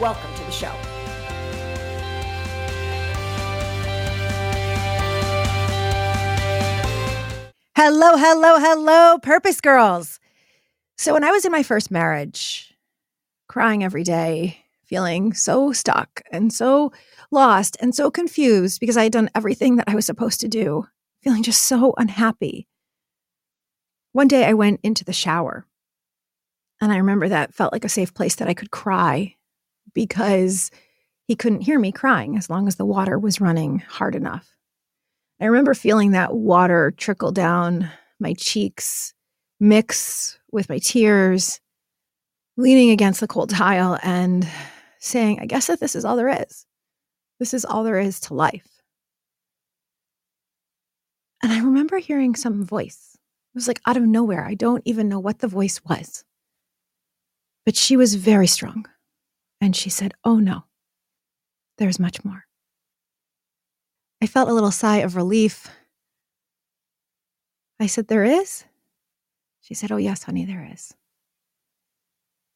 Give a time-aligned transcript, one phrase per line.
[0.00, 0.72] Welcome to the show.
[7.76, 10.18] Hello, hello, hello, Purpose Girls.
[10.96, 12.72] So, when I was in my first marriage,
[13.46, 16.92] crying every day, feeling so stuck and so
[17.30, 20.86] lost and so confused because I had done everything that I was supposed to do,
[21.22, 22.66] feeling just so unhappy.
[24.12, 25.66] One day I went into the shower
[26.80, 29.36] and I remember that felt like a safe place that I could cry
[29.94, 30.70] because
[31.26, 34.48] he couldn't hear me crying as long as the water was running hard enough.
[35.40, 39.14] I remember feeling that water trickle down my cheeks,
[39.58, 41.60] mix with my tears,
[42.56, 44.46] leaning against the cold tile and
[44.98, 46.66] saying, I guess that this is all there is.
[47.38, 48.68] This is all there is to life.
[51.42, 53.16] And I remember hearing some voice.
[53.54, 54.44] It was like out of nowhere.
[54.44, 56.22] I don't even know what the voice was.
[57.64, 58.86] But she was very strong.
[59.60, 60.64] And she said, Oh no,
[61.78, 62.46] there's much more.
[64.22, 65.68] I felt a little sigh of relief.
[67.78, 68.64] I said, There is?
[69.60, 70.94] She said, Oh, yes, honey, there is.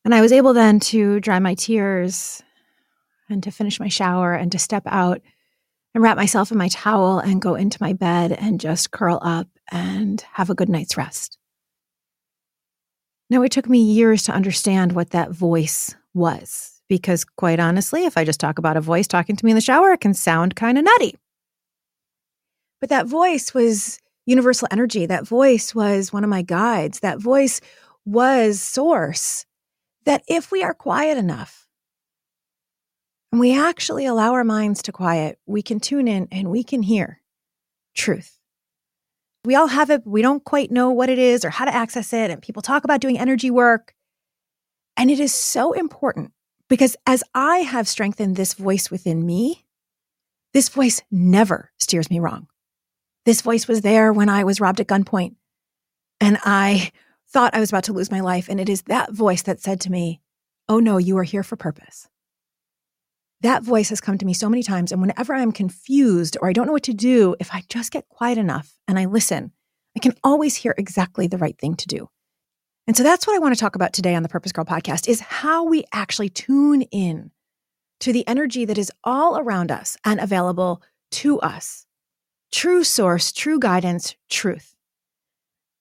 [0.05, 2.43] And I was able then to dry my tears
[3.31, 5.23] and to finish my shower and to step out
[5.95, 9.49] and wrap myself in my towel and go into my bed and just curl up
[9.71, 11.39] and have a good night's rest.
[13.31, 18.17] Now, it took me years to understand what that voice was, because quite honestly, if
[18.17, 20.57] I just talk about a voice talking to me in the shower, it can sound
[20.57, 21.17] kind of nutty.
[22.81, 25.07] But that voice was universal energy.
[25.07, 27.01] That voice was one of my guides.
[27.01, 27.61] That voice
[28.05, 29.47] was source.
[30.05, 31.67] That if we are quiet enough
[33.33, 36.83] and we actually allow our minds to quiet, we can tune in and we can
[36.83, 37.23] hear
[37.95, 38.39] truth.
[39.47, 42.13] We all have it, we don't quite know what it is or how to access
[42.13, 42.31] it.
[42.31, 43.95] And people talk about doing energy work.
[44.97, 46.34] And it is so important
[46.69, 49.65] because as I have strengthened this voice within me,
[50.53, 52.47] this voice never steers me wrong.
[53.25, 55.35] This voice was there when I was robbed at gunpoint
[56.21, 56.91] and I
[57.29, 58.49] thought I was about to lose my life.
[58.49, 60.21] And it is that voice that said to me,
[60.69, 62.09] Oh no, you are here for purpose.
[63.41, 64.93] That voice has come to me so many times.
[64.93, 68.09] And whenever I'm confused or I don't know what to do, if I just get
[68.09, 69.53] quiet enough and I listen,
[69.97, 72.09] I can always hear exactly the right thing to do.
[72.87, 75.09] And so that's what I want to talk about today on the Purpose Girl podcast
[75.09, 77.31] is how we actually tune in
[78.01, 81.87] to the energy that is all around us and available to us
[82.53, 84.77] true source, true guidance, truth.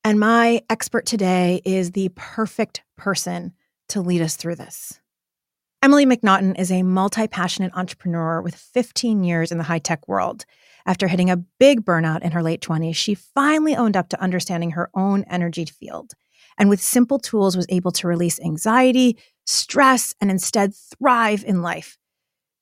[0.04, 3.54] And my expert today is the perfect person
[3.90, 5.00] to lead us through this.
[5.84, 10.46] Emily McNaughton is a multi passionate entrepreneur with 15 years in the high tech world.
[10.86, 14.72] After hitting a big burnout in her late 20s, she finally owned up to understanding
[14.72, 16.14] her own energy field.
[16.58, 21.98] And with simple tools, was able to release anxiety, stress, and instead thrive in life.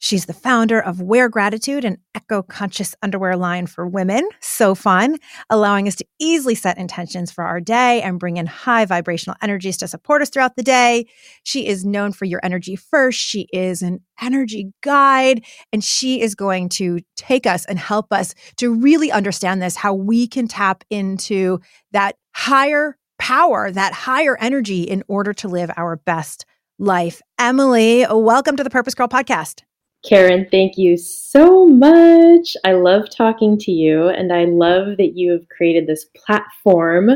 [0.04, 4.28] She's the founder of Wear Gratitude, an eco conscious underwear line for women.
[4.40, 8.86] So fun, allowing us to easily set intentions for our day and bring in high
[8.86, 11.06] vibrational energies to support us throughout the day.
[11.44, 13.20] She is known for Your Energy First.
[13.20, 18.34] She is an energy guide, and she is going to take us and help us
[18.58, 21.60] to really understand this how we can tap into
[21.92, 26.44] that higher power, that higher energy in order to live our best
[26.80, 27.22] life.
[27.38, 29.62] Emily, welcome to the Purpose Girl podcast.
[30.04, 32.58] Karen, thank you so much.
[32.66, 37.12] I love talking to you, and I love that you have created this platform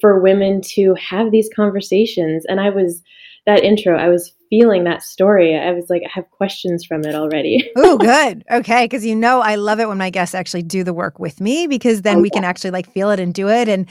[0.00, 2.44] for women to have these conversations.
[2.48, 3.02] And I was,
[3.44, 5.56] that intro, I was feeling that story.
[5.56, 7.68] I was like, I have questions from it already.
[7.76, 8.44] oh, good.
[8.50, 8.88] Okay.
[8.88, 11.66] Cause you know, I love it when my guests actually do the work with me
[11.66, 12.40] because then oh, we yeah.
[12.40, 13.68] can actually like feel it and do it.
[13.68, 13.86] And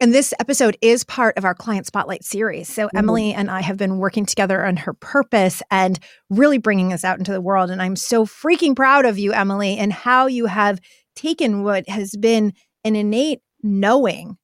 [0.00, 2.68] and this episode is part of our client spotlight series.
[2.72, 2.88] So.
[2.94, 5.98] Emily and I have been working together on her purpose and
[6.30, 7.70] really bringing this out into the world.
[7.70, 10.80] And I'm so freaking proud of you, Emily, and how you have
[11.14, 14.38] taken what has been an innate knowing,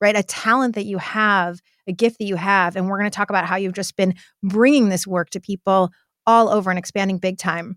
[0.00, 0.16] right?
[0.16, 2.74] A talent that you have, a gift that you have.
[2.74, 5.90] And we're going to talk about how you've just been bringing this work to people
[6.26, 7.76] all over and expanding big time.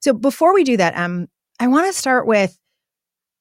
[0.00, 1.28] So, before we do that, um,
[1.58, 2.58] I want to start with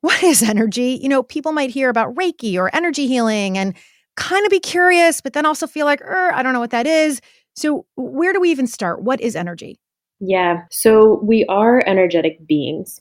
[0.03, 0.99] what is energy?
[1.01, 3.73] You know, people might hear about Reiki or energy healing and
[4.17, 6.85] kind of be curious, but then also feel like, er, I don't know what that
[6.85, 7.21] is.
[7.55, 9.01] So, where do we even start?
[9.01, 9.79] What is energy?
[10.19, 10.63] Yeah.
[10.71, 12.99] So we are energetic beings.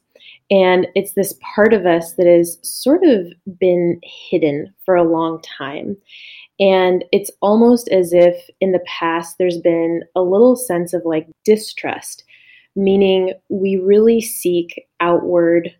[0.48, 3.26] And it's this part of us that has sort of
[3.58, 5.96] been hidden for a long time.
[6.60, 11.26] And it's almost as if in the past there's been a little sense of like
[11.44, 12.22] distrust,
[12.76, 15.74] meaning we really seek outward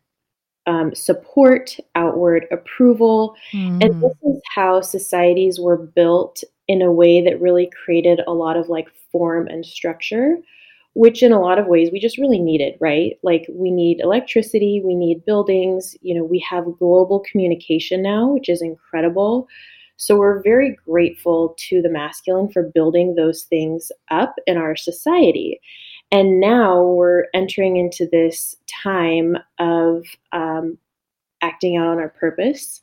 [0.67, 3.35] um, support, outward approval.
[3.53, 3.85] Mm.
[3.85, 8.57] And this is how societies were built in a way that really created a lot
[8.57, 10.37] of like form and structure,
[10.95, 13.19] which in a lot of ways we just really needed, right?
[13.23, 18.49] Like we need electricity, we need buildings, you know, we have global communication now, which
[18.49, 19.49] is incredible.
[19.97, 25.61] So we're very grateful to the masculine for building those things up in our society.
[26.13, 30.79] And now we're entering into this time of um,
[31.41, 32.83] acting out on our purpose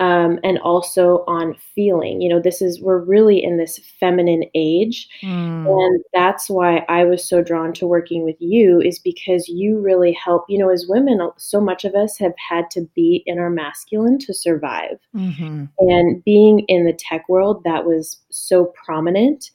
[0.00, 2.20] um, and also on feeling.
[2.20, 5.08] You know, this is, we're really in this feminine age.
[5.22, 5.68] Mm.
[5.68, 10.12] And that's why I was so drawn to working with you, is because you really
[10.12, 10.46] help.
[10.48, 14.18] You know, as women, so much of us have had to be in our masculine
[14.20, 14.98] to survive.
[15.14, 15.66] Mm-hmm.
[15.78, 19.50] And being in the tech world, that was so prominent.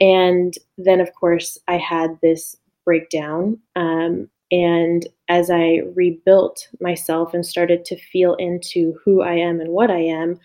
[0.00, 3.58] And then, of course, I had this breakdown.
[3.74, 9.70] Um, and as I rebuilt myself and started to feel into who I am and
[9.70, 10.38] what I am,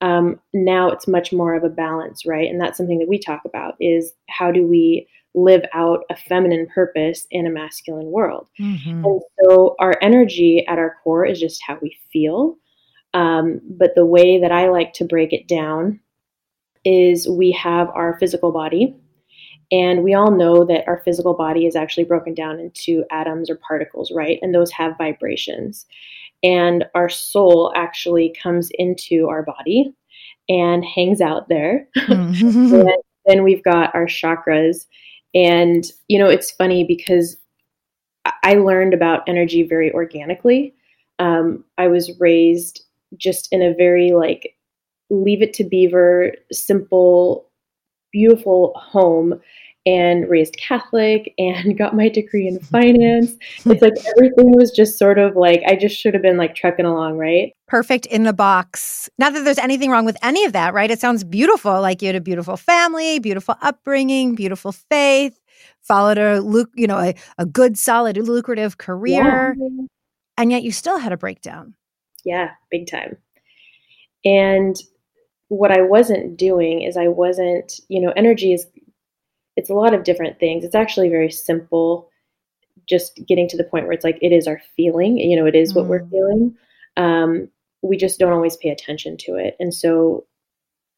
[0.00, 2.48] um, now it's much more of a balance, right?
[2.48, 6.66] And that's something that we talk about is how do we live out a feminine
[6.66, 8.48] purpose in a masculine world?
[8.60, 9.04] Mm-hmm.
[9.04, 12.56] And so our energy at our core is just how we feel.
[13.14, 16.00] Um, but the way that I like to break it down
[16.84, 18.96] is we have our physical body,
[19.72, 23.56] and we all know that our physical body is actually broken down into atoms or
[23.56, 24.38] particles, right?
[24.42, 25.86] And those have vibrations.
[26.42, 29.94] And our soul actually comes into our body
[30.48, 31.88] and hangs out there.
[31.96, 32.74] Mm-hmm.
[32.74, 32.90] and
[33.26, 34.86] then we've got our chakras.
[35.34, 37.36] And, you know, it's funny because
[38.42, 40.74] I learned about energy very organically.
[41.18, 42.84] Um, I was raised
[43.16, 44.56] just in a very like
[45.22, 47.50] leave it to beaver, simple
[48.12, 49.40] beautiful home
[49.86, 53.32] and raised Catholic and got my degree in finance.
[53.66, 56.86] It's like everything was just sort of like I just should have been like trucking
[56.86, 57.52] along, right?
[57.68, 59.10] Perfect in the box.
[59.18, 60.90] Not that there's anything wrong with any of that, right?
[60.90, 61.80] It sounds beautiful.
[61.80, 65.38] Like you had a beautiful family, beautiful upbringing, beautiful faith,
[65.82, 69.84] followed a look you know a, a good, solid, lucrative career, yeah.
[70.38, 71.74] and yet you still had a breakdown.
[72.24, 73.18] Yeah, big time.
[74.24, 74.74] And
[75.56, 78.66] what I wasn't doing is I wasn't, you know, energy is
[79.56, 80.64] it's a lot of different things.
[80.64, 82.10] It's actually very simple,
[82.88, 85.54] just getting to the point where it's like it is our feeling, you know, it
[85.54, 85.76] is mm.
[85.76, 86.10] what we're mm.
[86.10, 86.56] feeling.
[86.96, 87.48] Um,
[87.82, 89.56] we just don't always pay attention to it.
[89.60, 90.26] And so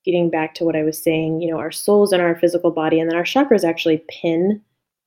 [0.04, 3.00] getting back to what I was saying, you know, our souls and our physical body,
[3.00, 4.62] and then our chakras actually pin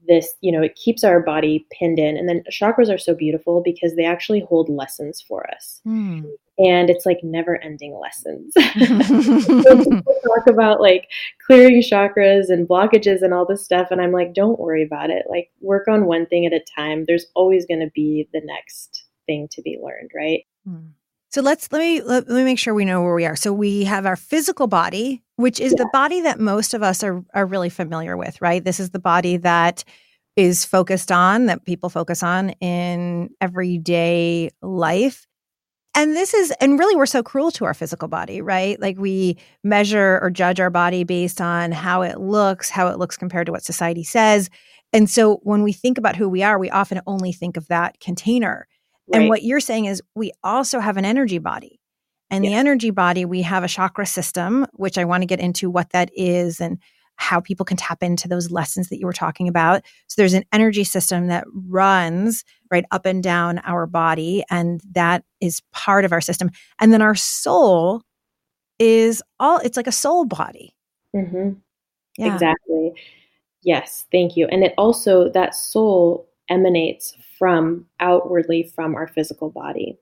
[0.07, 2.17] this, you know, it keeps our body pinned in.
[2.17, 5.81] And then chakras are so beautiful because they actually hold lessons for us.
[5.87, 6.25] Mm
[6.59, 8.53] and it's like never ending lessons.
[9.63, 10.01] So
[10.35, 11.09] talk about like
[11.45, 13.87] clearing chakras and blockages and all this stuff.
[13.91, 15.25] And I'm like, don't worry about it.
[15.29, 17.05] Like, work on one thing at a time.
[17.05, 20.43] There's always going to be the next thing to be learned, right?
[20.67, 20.87] Hmm.
[21.29, 23.35] So let's let me let, let, me make sure we know where we are.
[23.35, 25.83] So we have our physical body, which is yeah.
[25.83, 28.63] the body that most of us are are really familiar with, right?
[28.63, 29.83] This is the body that
[30.35, 35.27] is focused on that people focus on in everyday life
[35.95, 39.37] and this is and really we're so cruel to our physical body right like we
[39.63, 43.51] measure or judge our body based on how it looks how it looks compared to
[43.51, 44.49] what society says
[44.93, 47.99] and so when we think about who we are we often only think of that
[47.99, 48.67] container
[49.11, 49.21] right.
[49.21, 51.79] and what you're saying is we also have an energy body
[52.29, 52.51] and yeah.
[52.51, 55.89] the energy body we have a chakra system which i want to get into what
[55.91, 56.79] that is and
[57.19, 59.83] how people can tap into those lessons that you were talking about.
[60.07, 65.25] So there's an energy system that runs right up and down our body, and that
[65.41, 66.49] is part of our system.
[66.79, 68.03] And then our soul
[68.79, 70.73] is all, it's like a soul body.
[71.13, 71.51] Mm-hmm.
[72.17, 72.33] Yeah.
[72.33, 72.93] Exactly.
[73.63, 74.05] Yes.
[74.13, 74.47] Thank you.
[74.47, 79.97] And it also, that soul emanates from outwardly from our physical body.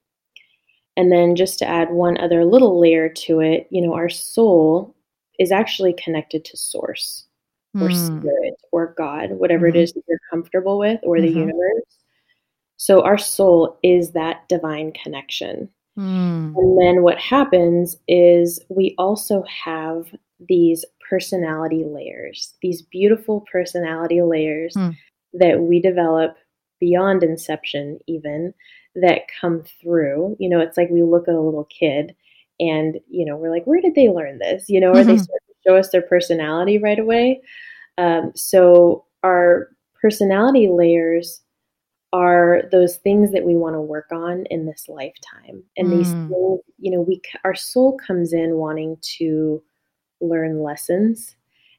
[0.98, 4.96] And then just to add one other little layer to it, you know, our soul
[5.40, 7.28] is actually connected to source
[7.76, 8.06] or mm.
[8.06, 9.78] spirit or God, whatever mm-hmm.
[9.78, 11.40] it is that you're comfortable with, or the mm-hmm.
[11.40, 11.84] universe.
[12.78, 15.70] So our soul is that divine connection.
[15.98, 16.56] Mm.
[16.56, 20.08] And then what happens is we also have
[20.48, 24.96] these personality layers, these beautiful personality layers mm.
[25.34, 26.38] that we develop
[26.80, 28.54] beyond inception, even
[28.96, 30.36] that come through.
[30.40, 32.16] You know, it's like we look at a little kid
[32.60, 35.10] and you know we're like where did they learn this you know or mm-hmm.
[35.10, 37.40] they start to show us their personality right away
[38.00, 39.70] um, so our
[40.02, 41.42] personality layers
[42.14, 45.62] are those things that we want to work on in this lifetime.
[45.76, 45.98] And mm.
[45.98, 49.62] these things, you know, we our soul comes in wanting to
[50.22, 51.36] learn lessons.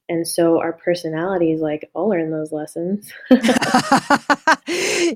[0.08, 3.12] And so our personalities like, I'll learn those lessons.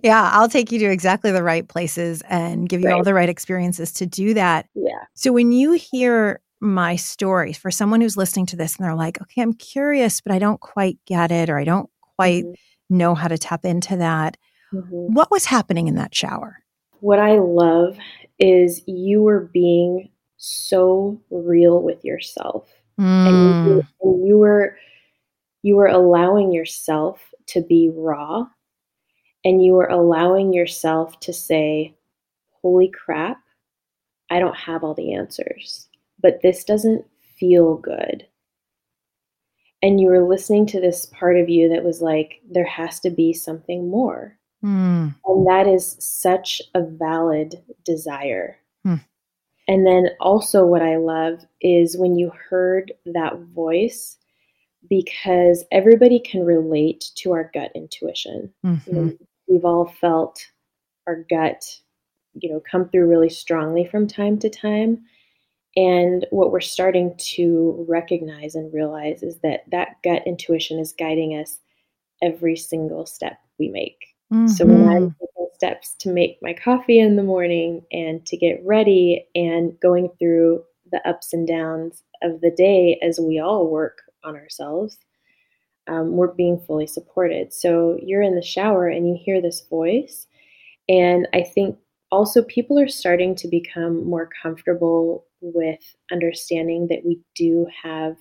[0.03, 2.95] yeah, I'll take you to exactly the right places and give you right.
[2.95, 4.69] all the right experiences to do that.
[4.75, 5.05] Yeah.
[5.15, 9.21] So when you hear my story for someone who's listening to this and they're like,
[9.21, 12.97] okay, I'm curious, but I don't quite get it or I don't quite mm-hmm.
[12.97, 14.37] know how to tap into that.
[14.73, 15.15] Mm-hmm.
[15.15, 16.63] What was happening in that shower?
[17.01, 17.97] What I love
[18.39, 22.69] is you were being so real with yourself.
[22.99, 23.29] Mm.
[23.29, 24.77] And, you, and you were
[25.63, 28.47] you were allowing yourself to be raw
[29.45, 31.95] and you were allowing yourself to say,
[32.63, 33.39] Holy crap,
[34.31, 35.89] I don't have all the answers,
[36.21, 37.05] but this doesn't
[37.39, 38.27] feel good.
[39.83, 43.11] And you were listening to this part of you that was like, there has to
[43.11, 44.39] be something more.
[44.65, 45.15] Mm.
[45.25, 48.59] And that is such a valid desire.
[49.73, 54.19] And then also, what I love is when you heard that voice,
[54.91, 58.53] because everybody can relate to our gut intuition.
[58.67, 58.95] Mm-hmm.
[58.95, 59.17] You know,
[59.49, 60.45] we've all felt
[61.07, 61.65] our gut,
[62.35, 65.07] you know, come through really strongly from time to time.
[65.75, 71.31] And what we're starting to recognize and realize is that that gut intuition is guiding
[71.31, 71.61] us
[72.21, 74.05] every single step we make.
[74.31, 74.49] Mm-hmm.
[74.49, 75.42] So when I'm mm-hmm.
[75.63, 80.61] Steps to make my coffee in the morning and to get ready and going through
[80.91, 84.99] the ups and downs of the day as we all work on ourselves,
[85.87, 87.53] um, we're being fully supported.
[87.53, 90.27] So you're in the shower and you hear this voice.
[90.89, 91.79] And I think
[92.11, 98.17] also people are starting to become more comfortable with understanding that we do have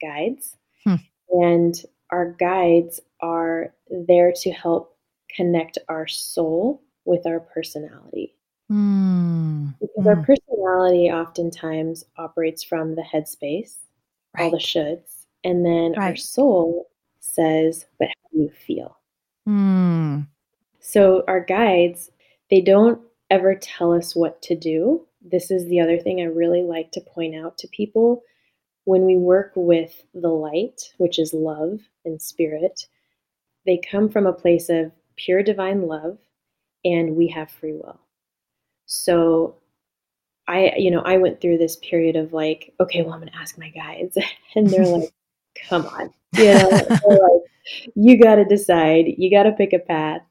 [0.00, 0.56] guides.
[0.84, 0.94] Hmm.
[1.30, 1.74] And
[2.12, 3.74] our guides are
[4.06, 4.94] there to help
[5.34, 8.34] connect our soul with our personality.
[8.70, 9.74] Mm.
[9.80, 10.06] Because mm.
[10.06, 10.24] our hmm.
[10.24, 13.76] personality oftentimes operates from the headspace,
[14.36, 14.44] right.
[14.44, 16.10] all the shoulds, and then right.
[16.10, 18.98] our soul says, But how do you feel?
[19.48, 20.26] Mm.
[20.80, 22.10] So our guides,
[22.50, 25.06] they don't ever tell us what to do.
[25.22, 28.22] This is the other thing I really like to point out to people.
[28.84, 32.86] When we work with the light, which is love and spirit,
[33.66, 36.18] they come from a place of pure divine love
[36.84, 38.00] and we have free will.
[38.86, 39.56] So
[40.46, 43.38] I, you know, I went through this period of like, okay, well, I'm going to
[43.38, 44.16] ask my guides.
[44.56, 45.12] And they're like,
[45.68, 50.22] come on, you know, like, you got to decide, you got to pick a path.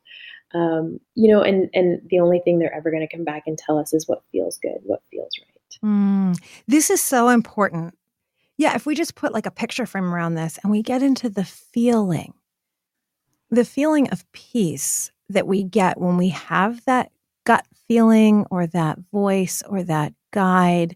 [0.56, 3.58] Um, you know, and, and the only thing they're ever going to come back and
[3.58, 5.58] tell us is what feels good, what feels right.
[5.86, 7.96] Mm, this is so important.
[8.58, 8.76] Yeah.
[8.76, 11.46] If we just put like a picture frame around this and we get into the
[11.46, 12.34] feeling,
[13.50, 17.12] the feeling of peace that we get when we have that
[17.46, 20.96] gut feeling or that voice or that guide,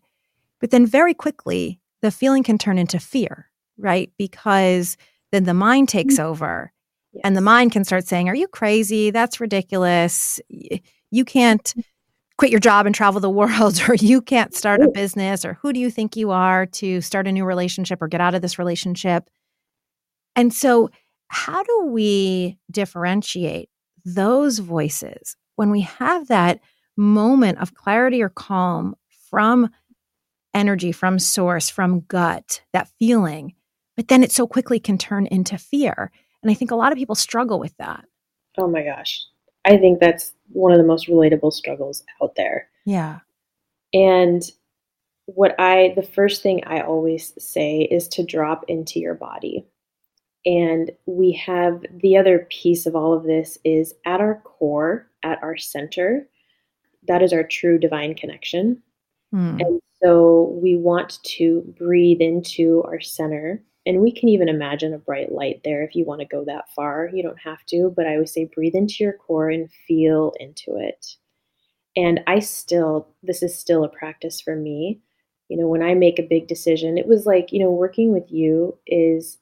[0.60, 4.12] but then very quickly, the feeling can turn into fear, right?
[4.18, 4.98] Because
[5.32, 6.28] then the mind takes mm-hmm.
[6.28, 6.72] over
[7.14, 7.22] yes.
[7.24, 9.12] and the mind can start saying, Are you crazy?
[9.12, 10.40] That's ridiculous.
[10.50, 11.82] You can't mm-hmm.
[12.38, 15.74] quit your job and travel the world, or you can't start a business, or who
[15.74, 18.60] do you think you are to start a new relationship or get out of this
[18.60, 19.30] relationship?
[20.36, 20.90] And so
[21.32, 23.70] how do we differentiate
[24.04, 26.60] those voices when we have that
[26.98, 28.96] moment of clarity or calm
[29.30, 29.70] from
[30.54, 33.54] energy, from source, from gut, that feeling,
[33.96, 36.12] but then it so quickly can turn into fear?
[36.44, 38.04] And I think a lot of people struggle with that.
[38.58, 39.26] Oh my gosh.
[39.64, 42.68] I think that's one of the most relatable struggles out there.
[42.86, 43.20] Yeah.
[43.94, 44.42] And
[45.28, 49.66] what I, the first thing I always say is to drop into your body.
[50.46, 55.42] And we have the other piece of all of this is at our core, at
[55.44, 56.28] our center,
[57.08, 58.82] that is our true divine connection.
[59.34, 59.60] Mm.
[59.60, 63.62] And so we want to breathe into our center.
[63.86, 66.72] And we can even imagine a bright light there if you want to go that
[66.76, 67.10] far.
[67.14, 70.76] You don't have to, but I always say breathe into your core and feel into
[70.78, 71.16] it.
[71.96, 75.02] And I still, this is still a practice for me.
[75.50, 78.32] You know, when I make a big decision, it was like, you know, working with
[78.32, 79.38] you is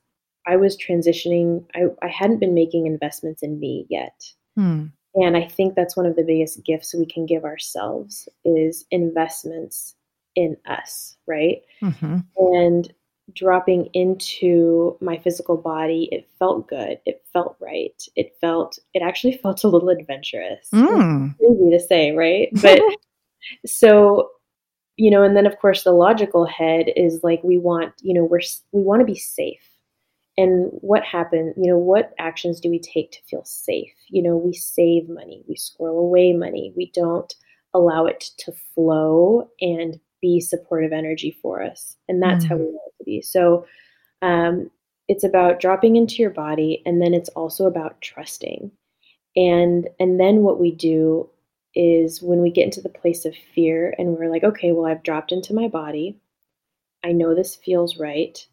[0.48, 1.66] I was transitioning.
[1.76, 4.24] I, I hadn't been making investments in me yet.
[4.56, 4.88] Hmm.
[5.16, 9.96] And I think that's one of the biggest gifts we can give ourselves is investments
[10.36, 11.62] in us, right?
[11.82, 12.20] Mm-hmm.
[12.38, 12.94] And
[13.34, 17.00] dropping into my physical body, it felt good.
[17.06, 18.02] It felt right.
[18.16, 20.70] It felt, it actually felt a little adventurous.
[20.74, 21.36] Mm.
[21.38, 22.50] Crazy to say, right?
[22.62, 22.82] But
[23.66, 24.30] so,
[24.96, 28.24] you know, and then of course the logical head is like, we want, you know,
[28.24, 28.42] we're,
[28.72, 29.70] we want to be safe
[30.40, 33.92] and what happened you know what actions do we take to feel safe?
[34.08, 37.34] You know we save money we squirrel away money we don't
[37.74, 42.50] allow it to flow and be supportive energy for us and that's mm.
[42.50, 43.22] how we want it to be.
[43.22, 43.66] So
[44.22, 44.72] um,
[45.08, 48.72] it's about dropping into your body and then it's also about trusting.
[49.36, 51.30] And and then what we do
[51.76, 55.04] is when we get into the place of fear and we're like okay well i've
[55.04, 56.18] dropped into my body.
[57.04, 58.46] I know this feels right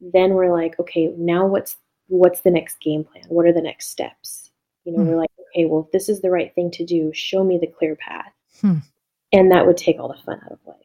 [0.00, 1.76] then we're like, okay, now what's
[2.08, 3.24] what's the next game plan?
[3.28, 4.50] What are the next steps?
[4.84, 5.06] You know, mm.
[5.06, 7.66] we're like, okay, well, if this is the right thing to do, show me the
[7.66, 8.32] clear path.
[8.60, 8.78] Hmm.
[9.32, 10.76] And that would take all the fun out of life.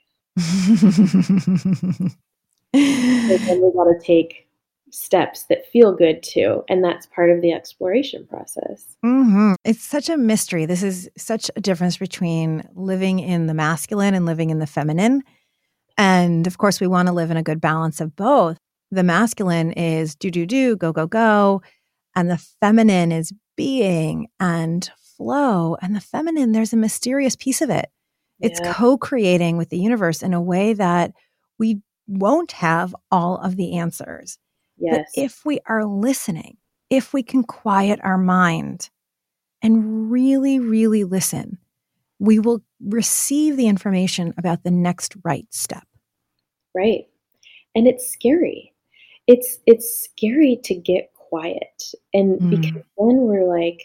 [2.73, 4.47] then we got to take
[4.89, 6.63] steps that feel good too.
[6.67, 8.97] And that's part of the exploration process.
[9.05, 9.53] Mm-hmm.
[9.63, 10.65] It's such a mystery.
[10.65, 15.23] This is such a difference between living in the masculine and living in the feminine.
[15.97, 18.57] And of course, we want to live in a good balance of both
[18.91, 21.61] the masculine is do, do, do, go, go, go.
[22.15, 25.77] And the feminine is being and flow.
[25.81, 27.89] And the feminine, there's a mysterious piece of it.
[28.41, 28.73] It's yeah.
[28.73, 31.13] co creating with the universe in a way that
[31.57, 34.37] we won't have all of the answers.
[34.77, 34.97] Yes.
[35.15, 36.57] But if we are listening,
[36.89, 38.89] if we can quiet our mind
[39.61, 41.59] and really, really listen,
[42.19, 45.87] we will receive the information about the next right step.
[46.75, 47.05] Right.
[47.75, 48.70] And it's scary
[49.31, 51.83] it's it's scary to get quiet
[52.13, 52.49] and mm.
[52.49, 53.81] because then we're like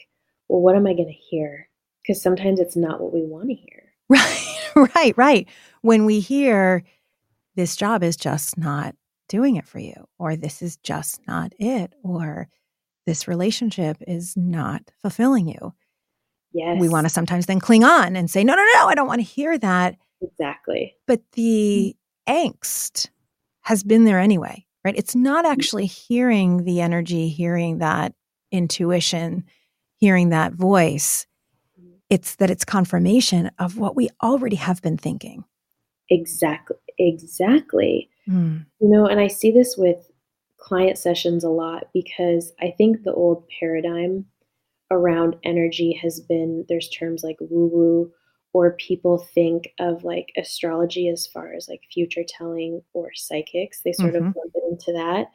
[0.48, 1.68] well what am i going to hear?
[2.02, 3.82] Because sometimes it's not what we want to hear.
[4.08, 5.48] Right right right.
[5.80, 6.84] When we hear
[7.54, 8.94] this job is just not
[9.28, 12.48] doing it for you or this is just not it or
[13.06, 15.72] this relationship is not fulfilling you
[16.52, 19.08] yes we want to sometimes then cling on and say no no no i don't
[19.08, 19.96] want to hear that.
[20.20, 20.94] Exactly.
[21.06, 21.96] But the
[22.28, 22.52] mm.
[22.52, 23.08] angst
[23.62, 24.96] has been there anyway right?
[24.96, 25.50] It's not mm.
[25.50, 28.14] actually hearing the energy, hearing that
[28.52, 29.44] intuition,
[29.96, 31.26] hearing that voice.
[32.08, 35.44] It's that it's confirmation of what we already have been thinking.
[36.08, 36.76] Exactly.
[36.99, 38.08] Exactly.
[38.28, 38.64] Mm.
[38.80, 40.08] You know, and I see this with
[40.56, 44.26] client sessions a lot because I think the old paradigm
[44.90, 48.12] around energy has been there's terms like woo woo
[48.56, 53.82] or people think of like astrology as far as like future telling or psychics.
[53.82, 54.28] They sort mm-hmm.
[54.28, 55.26] of lump it into that.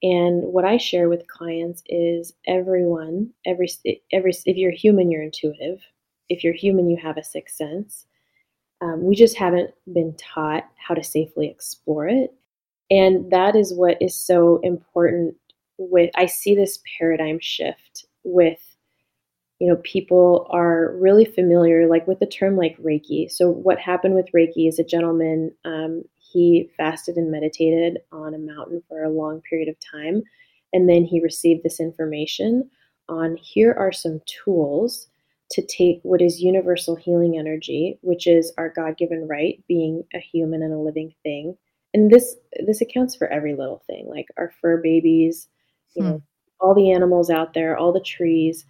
[0.00, 3.68] And what I share with clients is everyone, every
[4.12, 5.80] every if you're human, you're intuitive.
[6.28, 8.06] If you're human, you have a sixth sense.
[8.80, 12.32] Um, we just haven't been taught how to safely explore it,
[12.92, 15.34] and that is what is so important.
[15.78, 18.71] With I see this paradigm shift with
[19.62, 23.30] you know, people are really familiar, like with the term like Reiki.
[23.30, 28.38] So, what happened with Reiki is a gentleman, um, he fasted and meditated on a
[28.38, 30.24] mountain for a long period of time.
[30.72, 32.68] And then he received this information
[33.08, 35.06] on here are some tools
[35.52, 40.18] to take what is universal healing energy, which is our God given right, being a
[40.18, 41.56] human and a living thing.
[41.94, 42.34] And this
[42.66, 45.46] this accounts for every little thing, like our fur babies,
[45.94, 46.08] you hmm.
[46.08, 46.22] know,
[46.58, 48.64] all the animals out there, all the trees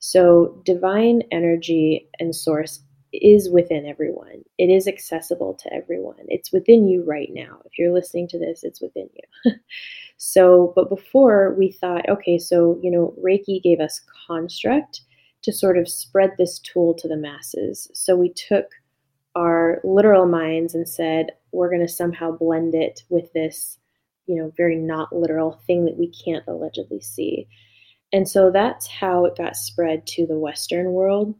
[0.00, 2.82] so, divine energy and source
[3.12, 4.44] is within everyone.
[4.58, 6.24] It is accessible to everyone.
[6.28, 7.58] It's within you right now.
[7.64, 9.52] If you're listening to this, it's within you.
[10.16, 15.00] so, but before we thought, okay, so, you know, Reiki gave us construct
[15.42, 17.90] to sort of spread this tool to the masses.
[17.94, 18.66] So, we took
[19.34, 23.78] our literal minds and said, we're going to somehow blend it with this,
[24.26, 27.48] you know, very not literal thing that we can't allegedly see.
[28.12, 31.34] And so that's how it got spread to the Western world.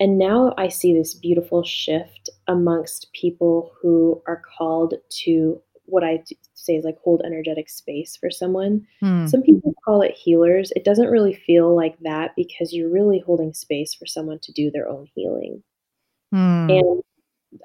[0.00, 6.22] And now I see this beautiful shift amongst people who are called to what I
[6.54, 8.86] say is like hold energetic space for someone.
[9.00, 9.26] Hmm.
[9.26, 10.70] Some people call it healers.
[10.76, 14.70] It doesn't really feel like that because you're really holding space for someone to do
[14.70, 15.62] their own healing.
[16.30, 16.68] Hmm.
[16.70, 17.02] And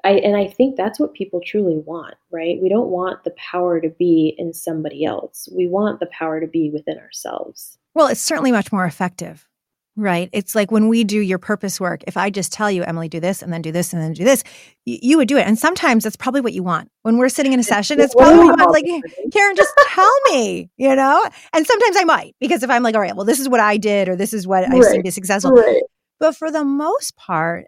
[0.02, 2.60] I and I think that's what people truly want, right?
[2.60, 5.48] We don't want the power to be in somebody else.
[5.54, 7.78] We want the power to be within ourselves.
[7.94, 9.48] Well, it's certainly much more effective,
[9.96, 10.28] right?
[10.32, 13.20] It's like when we do your purpose work, if I just tell you, Emily, do
[13.20, 14.42] this and then do this and then do this,
[14.84, 15.46] you, you would do it.
[15.46, 16.90] And sometimes that's probably what you want.
[17.02, 18.70] When we're sitting in a session, it's probably what.
[18.70, 18.86] Like,
[19.32, 21.24] Karen, just tell me, you know?
[21.52, 23.76] And sometimes I might, because if I'm like, all right, well, this is what I
[23.76, 24.84] did or this is what right.
[24.84, 25.52] I see to be successful.
[25.52, 25.82] Right.
[26.18, 27.66] But for the most part,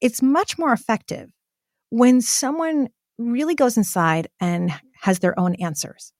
[0.00, 1.30] it's much more effective
[1.90, 2.88] when someone
[3.18, 6.12] really goes inside and has their own answers.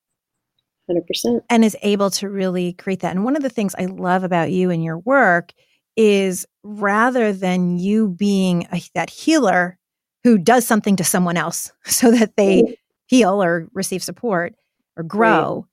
[0.93, 1.41] 100%.
[1.51, 3.15] And is able to really create that.
[3.15, 5.53] And one of the things I love about you and your work
[5.97, 9.79] is rather than you being a, that healer
[10.25, 14.55] who does something to someone else so that they heal or receive support
[14.97, 15.67] or grow,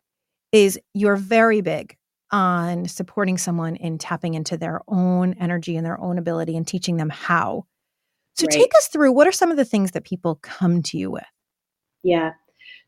[0.51, 1.95] is you're very big
[2.31, 6.97] on supporting someone in tapping into their own energy and their own ability and teaching
[6.97, 7.65] them how.
[8.35, 8.51] So right.
[8.51, 11.25] take us through what are some of the things that people come to you with?
[12.03, 12.31] Yeah.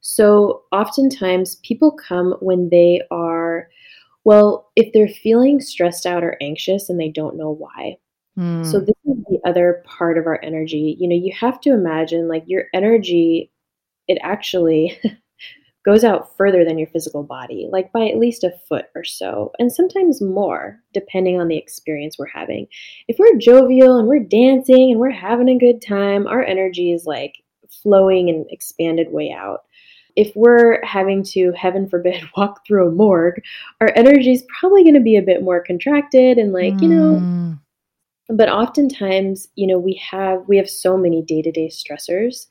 [0.02, 3.70] So oftentimes people come when they are,
[4.24, 7.98] well, if they're feeling stressed out or anxious and they don't know why.
[8.38, 8.66] Mm.
[8.66, 10.98] So this is the other part of our energy.
[11.00, 13.52] You know, you have to imagine like your energy,
[14.08, 15.00] it actually
[15.86, 19.52] goes out further than your physical body, like by at least a foot or so,
[19.60, 22.68] and sometimes more, depending on the experience we're having.
[23.08, 27.06] If we're jovial and we're dancing and we're having a good time, our energy is
[27.06, 27.36] like
[27.84, 29.62] flowing and expanded way out.
[30.16, 33.42] If we're having to, heaven forbid, walk through a morgue,
[33.80, 36.82] our energy is probably going to be a bit more contracted and like, mm.
[36.82, 37.54] you know, hmm.
[38.30, 42.48] but oftentimes, you know, we have we have so many day-to-day stressors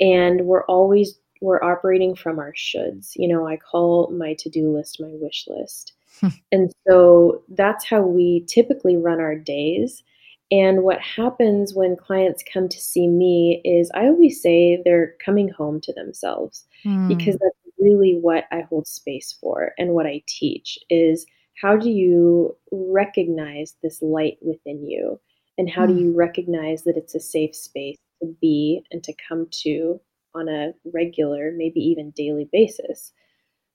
[0.00, 3.12] and we're always we're operating from our shoulds.
[3.16, 5.92] You know, I call my to do list my wish list.
[6.20, 6.28] Hmm.
[6.50, 10.02] and so that's how we typically run our days.
[10.50, 15.48] And what happens when clients come to see me is I always say they're coming
[15.48, 17.08] home to themselves mm.
[17.08, 21.26] because that's really what I hold space for and what I teach is
[21.60, 25.20] how do you recognize this light within you
[25.58, 25.88] and how mm.
[25.88, 26.00] do hmm.
[26.00, 30.00] you recognize that it's a safe space to be and to come to
[30.34, 33.12] on a regular, maybe even daily basis.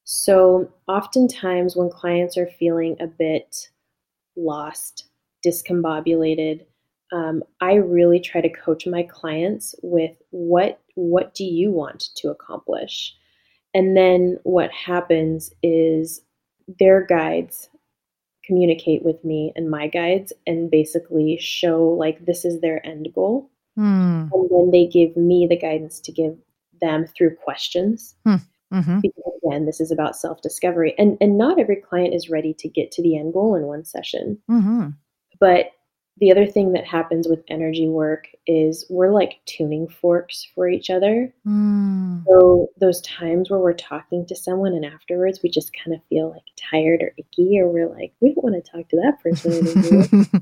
[0.04, 3.70] So, oftentimes, when clients are feeling a bit
[4.36, 5.06] lost,
[5.46, 6.66] discombobulated,
[7.12, 12.30] um, I really try to coach my clients with what what do you want to
[12.30, 13.14] accomplish,
[13.74, 16.22] and then what happens is
[16.80, 17.70] their guides
[18.46, 23.50] communicate with me and my guides and basically show like this is their end goal,
[23.78, 24.30] mm.
[24.32, 26.36] and then they give me the guidance to give
[26.82, 28.16] them through questions.
[28.26, 28.36] Hmm.
[28.74, 29.00] Mm-hmm.
[29.02, 32.70] Because again, this is about self discovery, and and not every client is ready to
[32.70, 34.38] get to the end goal in one session.
[34.50, 34.90] Mm-hmm.
[35.42, 35.72] But
[36.22, 40.92] the other thing that happens with energy work is we're like tuning forks for each
[40.92, 41.34] other.
[41.48, 42.24] Mm.
[42.28, 46.30] So those times where we're talking to someone and afterwards we just kind of feel
[46.30, 49.68] like tired or icky, or we're like, we don't want to talk to that person
[49.68, 50.42] anymore.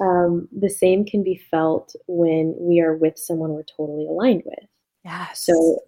[0.00, 4.68] um, the same can be felt when we are with someone we're totally aligned with.
[5.04, 5.32] Yeah.
[5.32, 5.80] So,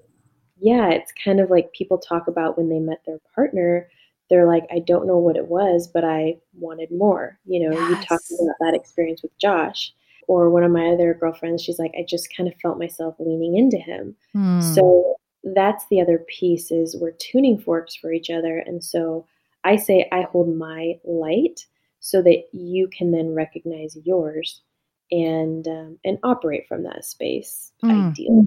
[0.58, 3.88] yeah, it's kind of like people talk about when they met their partner.
[4.30, 7.38] They're like, I don't know what it was, but I wanted more.
[7.44, 7.88] You know, yes.
[7.90, 9.92] you talked about that experience with Josh.
[10.28, 13.56] Or one of my other girlfriends, she's like, I just kind of felt myself leaning
[13.56, 14.14] into him.
[14.32, 14.60] Hmm.
[14.60, 18.58] So that's the other piece is we're tuning forks for each other.
[18.58, 19.26] And so
[19.64, 21.66] I say I hold my light
[21.98, 24.62] so that you can then recognize yours
[25.10, 28.10] and um, and operate from that space mm.
[28.10, 28.46] ideally.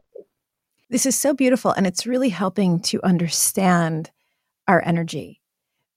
[0.90, 1.72] This is so beautiful.
[1.72, 4.12] And it's really helping to understand
[4.68, 5.42] our energy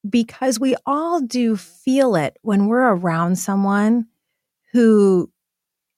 [0.08, 4.06] because we all do feel it when we're around someone
[4.72, 5.30] who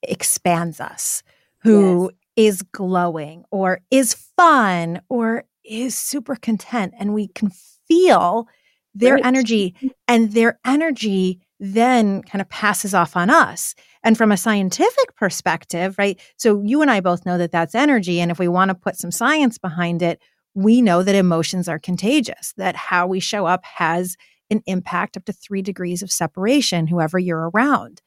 [0.03, 1.23] expands us,
[1.59, 2.55] who yes.
[2.55, 6.95] is glowing or is fun or is super content.
[6.99, 7.51] And we can
[7.89, 8.49] feel
[8.95, 9.27] their right.
[9.27, 9.75] energy,
[10.07, 13.75] and their energy then kind of passes off on us.
[14.03, 16.21] And from a scientific perspective, right?
[16.37, 18.21] So you and I both know that that's energy.
[18.21, 20.21] And if we want to put some science behind it,
[20.55, 24.17] we know that emotions are contagious, that how we show up has
[24.51, 28.01] an impact up to three degrees of separation, whoever you're around.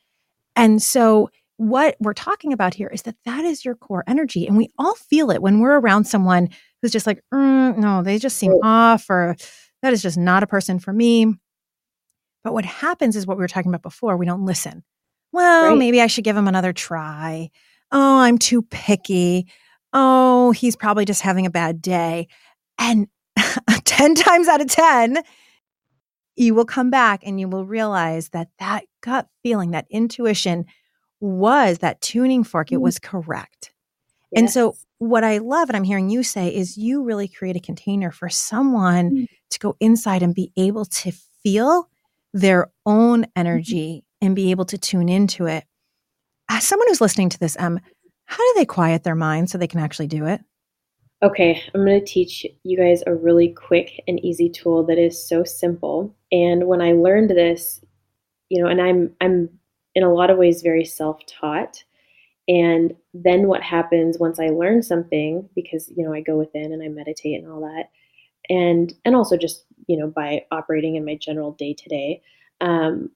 [0.56, 4.48] And so, what we're talking about here is that that is your core energy.
[4.48, 6.50] And we all feel it when we're around someone
[6.82, 9.36] who's just like, mm, no, they just seem off, or
[9.84, 11.28] that is just not a person for me.
[12.44, 14.84] But what happens is what we were talking about before we don't listen
[15.32, 15.78] well, right.
[15.78, 17.50] maybe I should give him another try.
[17.92, 19.48] Oh, I'm too picky.
[19.94, 22.28] Oh, he's probably just having a bad day.
[22.78, 23.08] And
[23.86, 25.22] 10 times out of 10,
[26.36, 30.66] you will come back and you will realize that that gut feeling, that intuition
[31.20, 32.74] was that tuning fork, mm.
[32.74, 33.72] it was correct.
[34.32, 34.40] Yes.
[34.40, 37.60] And so, what I love, and I'm hearing you say, is you really create a
[37.60, 39.28] container for someone mm.
[39.50, 41.12] to go inside and be able to
[41.44, 41.90] feel
[42.34, 43.32] their own mm-hmm.
[43.36, 45.66] energy and be able to tune into it.
[46.50, 47.80] As someone who's listening to this, um,
[48.32, 50.42] how do they quiet their mind so they can actually do it?
[51.22, 55.28] Okay, I'm going to teach you guys a really quick and easy tool that is
[55.28, 56.16] so simple.
[56.32, 57.82] And when I learned this,
[58.50, 59.50] you know, and I'm I'm
[59.96, 61.84] in a lot of ways very self-taught.
[62.48, 66.82] And then what happens once I learn something because, you know, I go within and
[66.82, 67.90] I meditate and all that.
[68.50, 72.22] And and also just, you know, by operating in my general day-to-day,
[72.62, 73.10] um,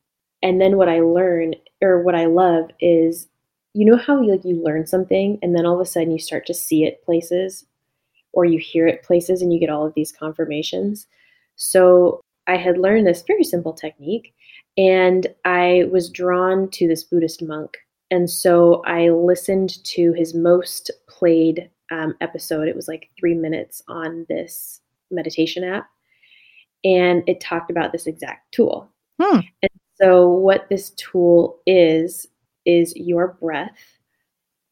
[0.43, 3.27] and then what I learn or what I love is
[3.75, 6.17] you know how you, like you learn something and then all of a sudden you
[6.17, 7.65] start to see it places
[8.31, 11.07] or you hear it places and you get all of these confirmations.
[11.57, 14.33] So I had learned this very simple technique
[14.77, 17.75] and I was drawn to this Buddhist monk.
[18.11, 22.69] And so I listened to his most played um, episode.
[22.69, 24.79] It was like three minutes on this
[25.11, 25.89] meditation app.
[26.85, 28.89] And it talked about this exact tool.
[29.21, 29.39] Hmm.
[29.61, 32.27] And so, what this tool is,
[32.65, 33.77] is your breath.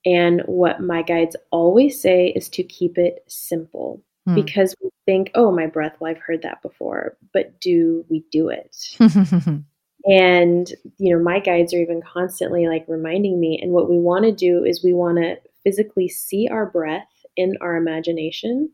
[0.06, 4.36] And what my guides always say is to keep it simple Hmm.
[4.36, 8.50] because we think, oh, my breath, well, I've heard that before, but do we do
[8.50, 8.98] it?
[10.06, 13.58] And, you know, my guides are even constantly like reminding me.
[13.62, 17.56] And what we want to do is we want to physically see our breath in
[17.62, 18.70] our imagination.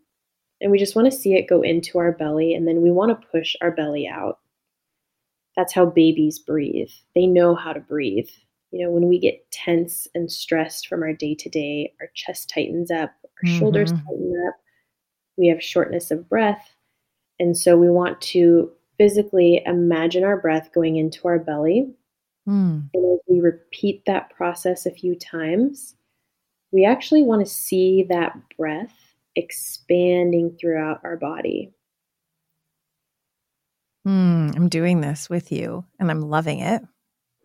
[0.59, 2.55] And we just want to see it go into our belly.
[2.55, 4.39] And then we want to push our belly out.
[5.55, 6.89] That's how babies breathe.
[7.13, 8.29] They know how to breathe.
[8.71, 12.49] You know, when we get tense and stressed from our day to day, our chest
[12.49, 14.03] tightens up, our shoulders Mhm.
[14.05, 14.55] tighten up,
[15.37, 16.75] we have shortness of breath.
[17.39, 21.93] And so we want to physically imagine our breath going into our belly.
[22.45, 22.81] Hmm.
[22.93, 25.95] And as we repeat that process a few times,
[26.71, 28.93] we actually want to see that breath
[29.35, 31.73] expanding throughout our body.
[34.05, 34.51] Hmm.
[34.55, 36.83] I'm doing this with you and I'm loving it.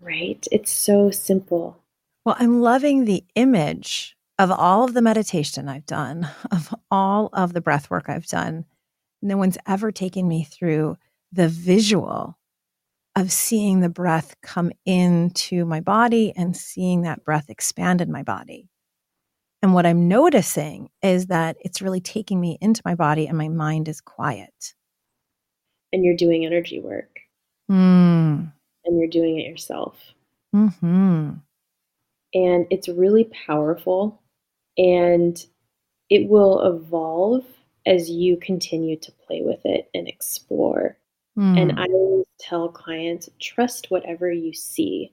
[0.04, 0.46] Right?
[0.52, 1.82] It's so simple.
[2.24, 7.54] Well, I'm loving the image of all of the meditation I've done, of all of
[7.54, 8.66] the breath work I've done.
[9.22, 10.96] No one's ever taken me through
[11.32, 12.38] the visual
[13.16, 18.22] of seeing the breath come into my body and seeing that breath expand in my
[18.22, 18.68] body.
[19.62, 23.48] And what I'm noticing is that it's really taking me into my body and my
[23.48, 24.74] mind is quiet.
[25.92, 27.14] And you're doing energy work
[27.70, 28.52] Mm.
[28.84, 29.96] And you're doing it yourself.
[30.52, 31.30] Hmm.
[32.32, 34.20] And it's really powerful
[34.76, 35.44] and
[36.10, 37.44] it will evolve
[37.86, 40.96] as you continue to play with it and explore.
[41.36, 45.12] And I always tell clients trust whatever you see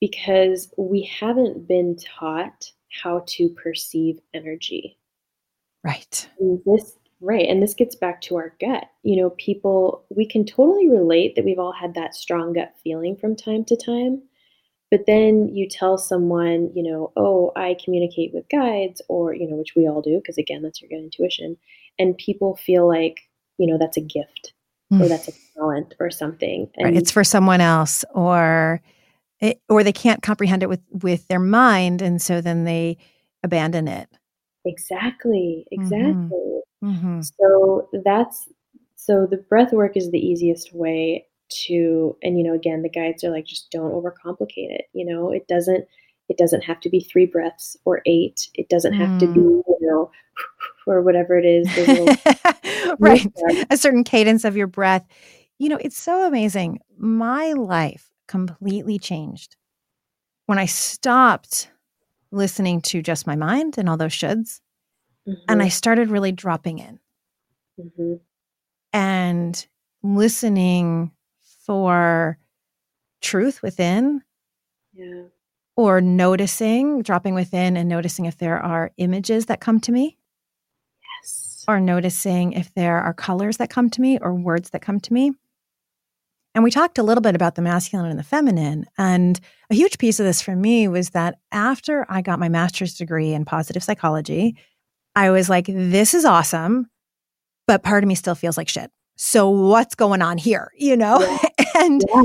[0.00, 4.98] because we haven't been taught how to perceive energy.
[5.82, 6.28] right.
[6.40, 8.84] And this right, and this gets back to our gut.
[9.02, 13.16] You know, people we can totally relate that we've all had that strong gut feeling
[13.16, 14.22] from time to time.
[14.90, 19.56] But then you tell someone, you know, oh, I communicate with guides, or, you know,
[19.56, 21.56] which we all do, because again, that's your gut intuition.
[21.98, 23.20] And people feel like,
[23.58, 24.52] you know, that's a gift
[25.00, 26.70] or that's a talent or something.
[26.76, 26.96] And right.
[26.96, 28.80] It's for someone else, or
[29.40, 32.96] it, or they can't comprehend it with with their mind, and so then they
[33.42, 34.08] abandon it.
[34.64, 35.82] exactly, Mhm.
[35.82, 36.14] exactly.
[36.14, 36.53] Mm-hmm.
[36.84, 37.20] Mm-hmm.
[37.22, 38.48] So that's
[38.96, 41.26] so the breath work is the easiest way
[41.66, 45.30] to and you know again the guides are like just don't overcomplicate it you know
[45.30, 45.84] it doesn't
[46.30, 49.62] it doesn't have to be three breaths or eight it doesn't have to be mm.
[49.66, 50.10] you know
[50.86, 51.68] or whatever it is
[52.98, 53.26] right.
[53.70, 55.06] A certain cadence of your breath.
[55.58, 56.80] You know, it's so amazing.
[56.98, 59.56] My life completely changed
[60.46, 61.70] when I stopped
[62.30, 64.60] listening to just my mind and all those shoulds,
[65.48, 66.98] and I started really dropping in.
[67.80, 68.20] Mhm.
[68.92, 69.66] and
[70.04, 71.10] listening
[71.66, 72.38] for
[73.20, 74.22] truth within
[74.92, 75.24] yeah
[75.76, 80.16] or noticing, dropping within and noticing if there are images that come to me
[81.22, 85.00] yes or noticing if there are colors that come to me or words that come
[85.00, 85.32] to me.
[86.54, 88.86] And we talked a little bit about the masculine and the feminine.
[88.96, 92.94] And a huge piece of this for me was that after I got my master's
[92.94, 94.56] degree in positive psychology,
[95.16, 96.88] I was like, this is awesome,
[97.66, 98.90] but part of me still feels like shit.
[99.16, 100.72] So what's going on here?
[100.76, 101.38] You know?
[101.74, 102.22] and Yeah.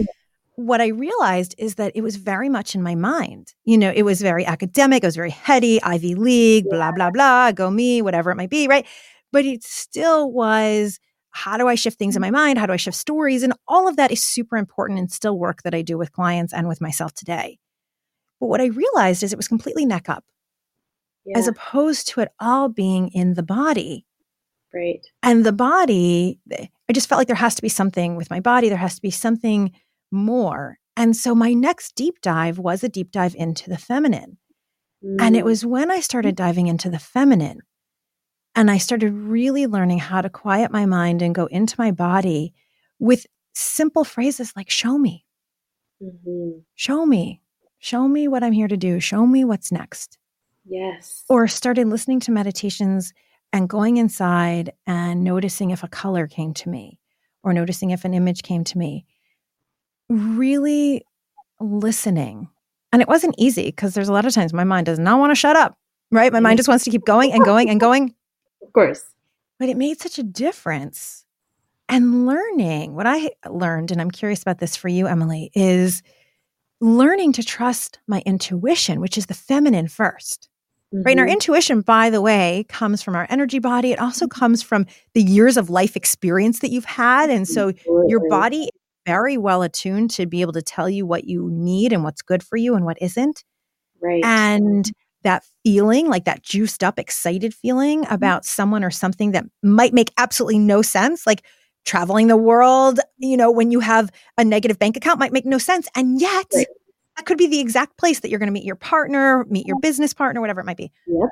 [0.55, 3.53] what I realized is that it was very much in my mind.
[3.63, 7.51] You know, it was very academic, it was very heady, Ivy League, blah, blah, blah,
[7.51, 8.85] go me, whatever it might be, right?
[9.31, 10.99] But it still was
[11.31, 12.33] how do I shift things in mm-hmm.
[12.33, 12.59] my mind?
[12.59, 13.43] How do I shift stories?
[13.43, 16.53] And all of that is super important and still work that I do with clients
[16.53, 17.59] and with myself today.
[18.39, 20.23] But what I realized is it was completely neck up
[21.25, 24.05] yeah as opposed to it all being in the body.
[24.73, 28.39] right And the body, I just felt like there has to be something with my
[28.39, 28.69] body.
[28.69, 29.71] There has to be something
[30.11, 30.77] more.
[30.95, 34.37] And so my next deep dive was a deep dive into the feminine.
[35.19, 35.45] And it Mm.
[35.45, 37.61] was when I started diving into the feminine
[38.55, 42.53] and I started really learning how to quiet my mind and go into my body
[42.99, 45.25] with simple phrases like, show me,
[46.01, 46.63] Mhm.
[46.75, 47.41] show me,
[47.77, 50.17] show me what I'm here to do, show me what's next.
[50.69, 53.13] Yes Or started listening to meditations
[53.51, 56.99] and going inside and noticing if a color came to me
[57.43, 59.05] or noticing if an image came to me.
[60.09, 61.03] Really
[61.59, 62.47] listening.
[62.91, 65.31] And it wasn't easy because there's a lot of times my mind does not want
[65.31, 65.77] to shut up,
[66.11, 66.31] right?
[66.33, 68.13] My mind just wants to keep going and going and going.
[68.61, 69.03] of course
[69.59, 71.25] But it made such a difference
[71.87, 76.03] and learning what I learned, and I'm curious about this for you, Emily, is
[76.81, 80.47] learning to trust my intuition, which is the feminine 1st
[80.93, 81.03] mm-hmm.
[81.03, 81.11] Right.
[81.11, 81.33] And our mm-hmm.
[81.33, 83.91] intuition, by the way, comes from our energy body.
[83.91, 87.29] It also comes from the years of life experience that you've had.
[87.29, 88.09] And so Absolutely.
[88.09, 88.69] your body is
[89.05, 92.43] very well attuned to be able to tell you what you need and what's good
[92.43, 93.43] for you and what isn't.
[94.01, 94.23] Right.
[94.23, 94.89] And
[95.23, 98.13] that feeling, like that juiced up, excited feeling mm-hmm.
[98.13, 101.27] about someone or something that might make absolutely no sense.
[101.27, 101.43] Like
[101.85, 105.57] traveling the world, you know, when you have a negative bank account might make no
[105.57, 105.87] sense.
[105.95, 106.67] And yet, right.
[107.19, 109.77] That could be the exact place that you're going to meet your partner, meet your
[109.81, 110.89] business partner, whatever it might be.
[111.05, 111.29] Yep.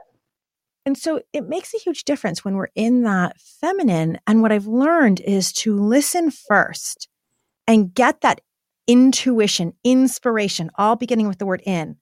[0.86, 4.20] And so it makes a huge difference when we're in that feminine.
[4.28, 7.08] And what I've learned is to listen first
[7.68, 8.42] and get that
[8.86, 11.96] intuition, inspiration, all beginning with the word in.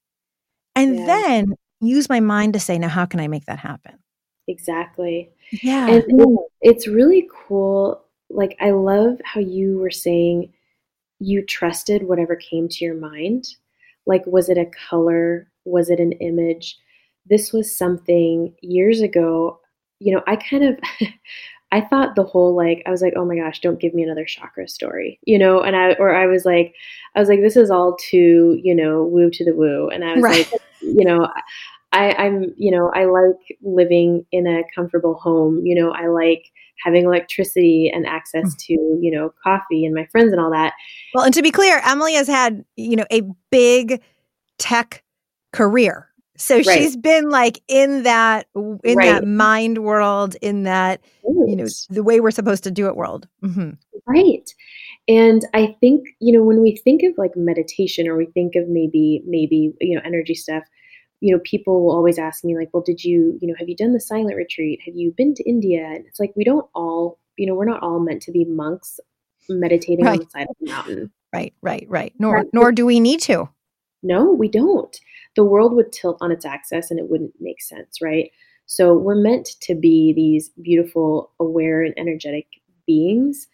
[0.76, 1.06] And yeah.
[1.06, 4.00] then use my mind to say, now, how can I make that happen?
[4.48, 5.30] Exactly.
[5.52, 5.90] Yeah.
[5.90, 10.54] And it's really cool like I love how you were saying
[11.20, 13.46] you trusted whatever came to your mind.
[14.06, 15.50] Like, was it a color?
[15.66, 16.78] Was it an image?
[17.28, 19.60] This was something years ago.
[20.00, 20.80] You know, I kind of,
[21.72, 24.26] I thought the whole like, I was like, oh my gosh, don't give me another
[24.26, 25.62] chakra story, you know?
[25.62, 26.76] And I, or I was like,
[27.16, 29.90] I was like, this is all too, you know, woo to the woo.
[29.90, 30.52] And I was right.
[30.52, 31.28] like, you know,
[31.92, 35.66] I, I'm, you know, I like living in a comfortable home.
[35.66, 36.52] You know, I like
[36.84, 38.58] having electricity and access mm.
[38.58, 40.74] to you know coffee and my friends and all that
[41.14, 44.02] well and to be clear emily has had you know a big
[44.58, 45.04] tech
[45.54, 46.66] career so right.
[46.66, 49.12] she's been like in that in right.
[49.12, 51.50] that mind world in that right.
[51.50, 53.72] you know the way we're supposed to do it world mm-hmm.
[54.06, 54.54] right
[55.08, 58.68] and i think you know when we think of like meditation or we think of
[58.68, 60.64] maybe maybe you know energy stuff
[61.22, 63.76] you know, people will always ask me like, well, did you, you know, have you
[63.76, 64.82] done the silent retreat?
[64.86, 65.86] Have you been to India?
[65.86, 69.00] And it's like, we don't all, you know, we're not all meant to be monks
[69.50, 70.20] meditating right.
[70.20, 71.12] on the side of the mountain.
[71.34, 72.14] Right, right, right.
[72.20, 73.50] Nor, That's nor do we need to.
[74.04, 74.98] No, we don't.
[75.36, 78.32] The world would tilt on its axis and it wouldn't make sense, right?
[78.68, 82.48] So we're meant to be these beautiful, aware, and energetic
[82.88, 83.48] beings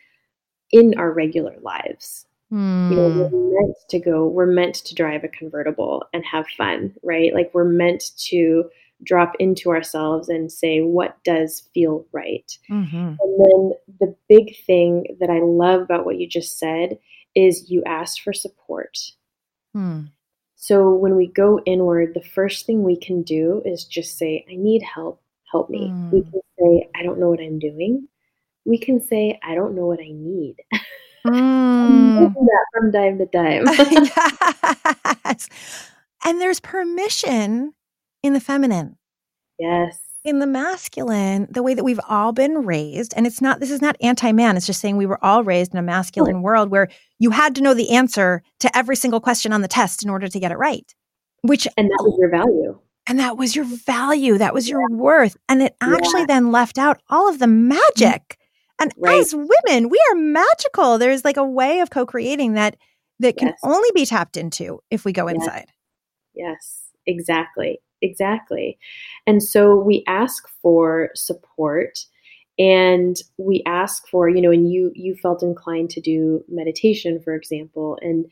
[0.71, 2.25] in our regular lives.
[2.51, 2.89] Mm.
[2.89, 3.53] You know, we're hmm.
[3.53, 7.33] meant to go, we're meant to drive a convertible and have fun, right?
[7.33, 8.69] Like we're meant to
[9.03, 12.57] drop into ourselves and say, what does feel right?
[12.69, 12.97] Mm-hmm.
[12.97, 16.99] And then the big thing that I love about what you just said
[17.35, 18.97] is you asked for support.
[19.75, 20.09] Mm.
[20.55, 24.55] So when we go inward, the first thing we can do is just say, I
[24.55, 25.89] need help, help me.
[25.89, 26.11] Mm.
[26.11, 26.31] We hmm.
[26.31, 28.07] can say, I don't know what I'm doing.
[28.65, 30.57] We can say, I don't know what I need.
[31.25, 32.33] Mm.
[32.33, 33.65] that from time to time.
[35.25, 35.47] yes.
[36.25, 37.73] And there's permission
[38.23, 38.97] in the feminine.
[39.59, 39.99] Yes.
[40.23, 43.81] In the masculine, the way that we've all been raised, and it's not, this is
[43.81, 46.41] not anti man, it's just saying we were all raised in a masculine oh.
[46.41, 50.03] world where you had to know the answer to every single question on the test
[50.03, 50.93] in order to get it right.
[51.41, 52.79] Which, and that was your value.
[53.07, 54.37] And that was your value.
[54.37, 54.95] That was your yeah.
[54.95, 55.35] worth.
[55.49, 56.27] And it actually yeah.
[56.27, 58.37] then left out all of the magic
[58.81, 59.19] and right.
[59.19, 60.97] as women, we are magical.
[60.97, 62.77] There's like a way of co-creating that
[63.19, 63.59] that can yes.
[63.63, 65.35] only be tapped into if we go yes.
[65.35, 65.71] inside.
[66.33, 67.79] Yes, exactly.
[68.01, 68.79] Exactly.
[69.27, 71.99] And so we ask for support
[72.57, 77.35] and we ask for, you know, and you you felt inclined to do meditation for
[77.35, 78.25] example, and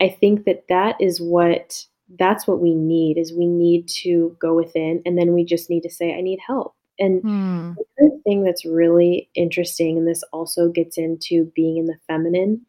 [0.00, 1.84] I think that that is what
[2.18, 5.82] that's what we need is we need to go within and then we just need
[5.82, 7.72] to say I need help and hmm.
[7.76, 12.60] the other thing that's really interesting, and this also gets into being in the feminine,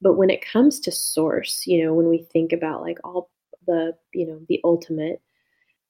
[0.00, 3.30] but when it comes to source, you know, when we think about like all
[3.66, 5.20] the, you know, the ultimate,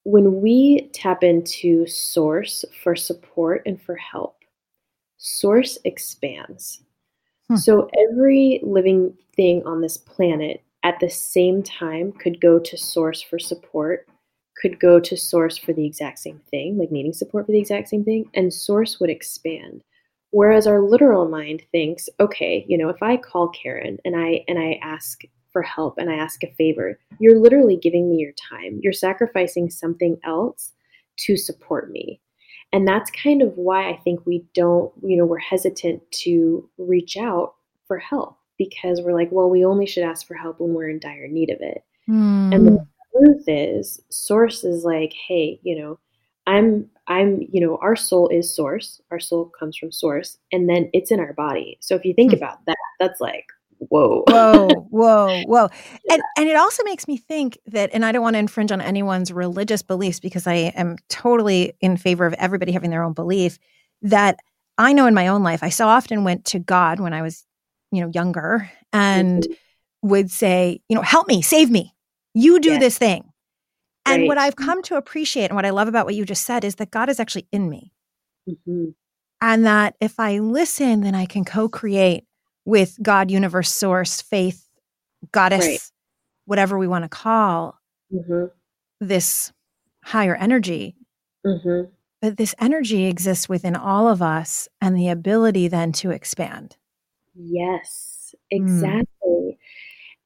[0.04, 4.36] when we tap into source for support and for help,
[5.18, 6.82] source expands.
[7.48, 7.56] Hmm.
[7.56, 13.20] So every living thing on this planet at the same time could go to source
[13.20, 14.06] for support
[14.60, 17.88] could go to source for the exact same thing, like needing support for the exact
[17.88, 19.82] same thing, and source would expand.
[20.30, 24.58] Whereas our literal mind thinks, okay, you know, if I call Karen and I and
[24.58, 28.78] I ask for help and I ask a favor, you're literally giving me your time.
[28.82, 30.72] You're sacrificing something else
[31.18, 32.20] to support me.
[32.72, 37.16] And that's kind of why I think we don't, you know, we're hesitant to reach
[37.16, 37.54] out
[37.86, 40.98] for help because we're like, well, we only should ask for help when we're in
[40.98, 41.82] dire need of it.
[42.08, 42.54] Mm.
[42.54, 42.86] And the
[43.18, 45.98] truth is source is like hey you know
[46.46, 50.88] i'm i'm you know our soul is source our soul comes from source and then
[50.92, 52.36] it's in our body so if you think hmm.
[52.36, 53.46] about that that's like
[53.78, 55.68] whoa whoa whoa whoa
[56.04, 56.14] yeah.
[56.14, 58.80] and and it also makes me think that and i don't want to infringe on
[58.80, 63.58] anyone's religious beliefs because i am totally in favor of everybody having their own belief
[64.02, 64.38] that
[64.78, 67.44] I know in my own life, I so often went to God when I was,
[67.90, 70.08] you know, younger and mm-hmm.
[70.08, 71.94] would say, you know, help me, save me.
[72.34, 73.24] You do this thing.
[74.06, 76.64] And what I've come to appreciate and what I love about what you just said
[76.64, 77.92] is that God is actually in me.
[78.48, 78.90] Mm-hmm.
[79.40, 82.24] And that if I listen, then I can co create
[82.64, 84.66] with God, universe, source, faith,
[85.32, 85.80] goddess, right.
[86.46, 87.78] whatever we want to call
[88.12, 88.46] mm-hmm.
[89.00, 89.52] this
[90.04, 90.96] higher energy.
[91.46, 91.90] Mm-hmm.
[92.20, 96.76] But this energy exists within all of us and the ability then to expand.
[97.34, 98.56] Yes, hmm.
[98.56, 99.06] exactly.
[99.24, 99.57] Mm.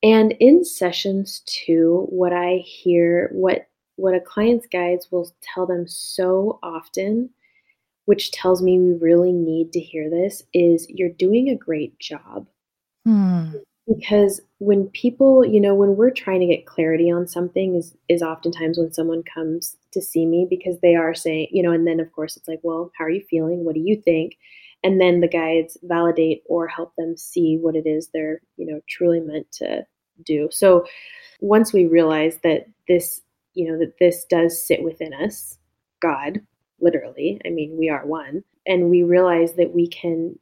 [0.02, 5.86] And in sessions too, what I hear, what what a client's guides will tell them
[5.86, 7.30] so often,
[8.06, 12.46] which tells me we really need to hear this, is you're doing a great job.
[13.06, 17.96] Mm because when people you know when we're trying to get clarity on something is
[18.08, 21.86] is oftentimes when someone comes to see me because they are saying you know and
[21.86, 23.64] then of course it's like well how are you feeling?
[23.64, 24.36] What do you think?
[24.84, 28.80] And then the guides validate or help them see what it is they're you know
[28.88, 29.84] truly meant to
[30.24, 30.84] do so
[31.40, 33.20] once we realize that this
[33.54, 35.58] you know that this does sit within us
[36.00, 36.40] god
[36.80, 40.38] literally i mean we are one and we realize that we can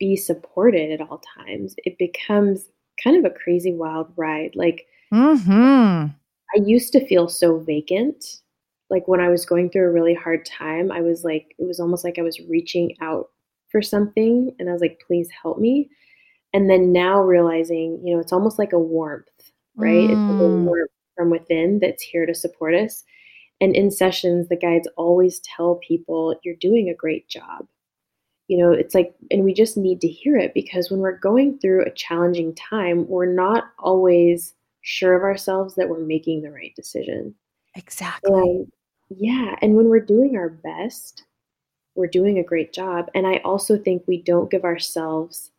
[0.00, 2.68] be supported at all times, it becomes
[3.02, 4.52] kind of a crazy wild ride.
[4.54, 6.06] Like, mm-hmm.
[6.06, 8.40] I used to feel so vacant.
[8.88, 11.78] Like when I was going through a really hard time, I was like, it was
[11.78, 13.28] almost like I was reaching out
[13.70, 15.90] for something and I was like, please help me.
[16.52, 19.28] And then now realizing, you know, it's almost like a warmth,
[19.76, 20.08] right?
[20.08, 20.10] Mm.
[20.10, 23.04] It's like a warmth from within that's here to support us.
[23.60, 27.66] And in sessions, the guides always tell people, you're doing a great job
[28.50, 31.56] you know, it's like, and we just need to hear it because when we're going
[31.60, 36.74] through a challenging time, we're not always sure of ourselves that we're making the right
[36.74, 37.32] decision.
[37.76, 38.32] Exactly.
[38.32, 38.72] And,
[39.08, 39.54] yeah.
[39.62, 41.22] And when we're doing our best,
[41.94, 43.08] we're doing a great job.
[43.14, 45.52] And I also think we don't give ourselves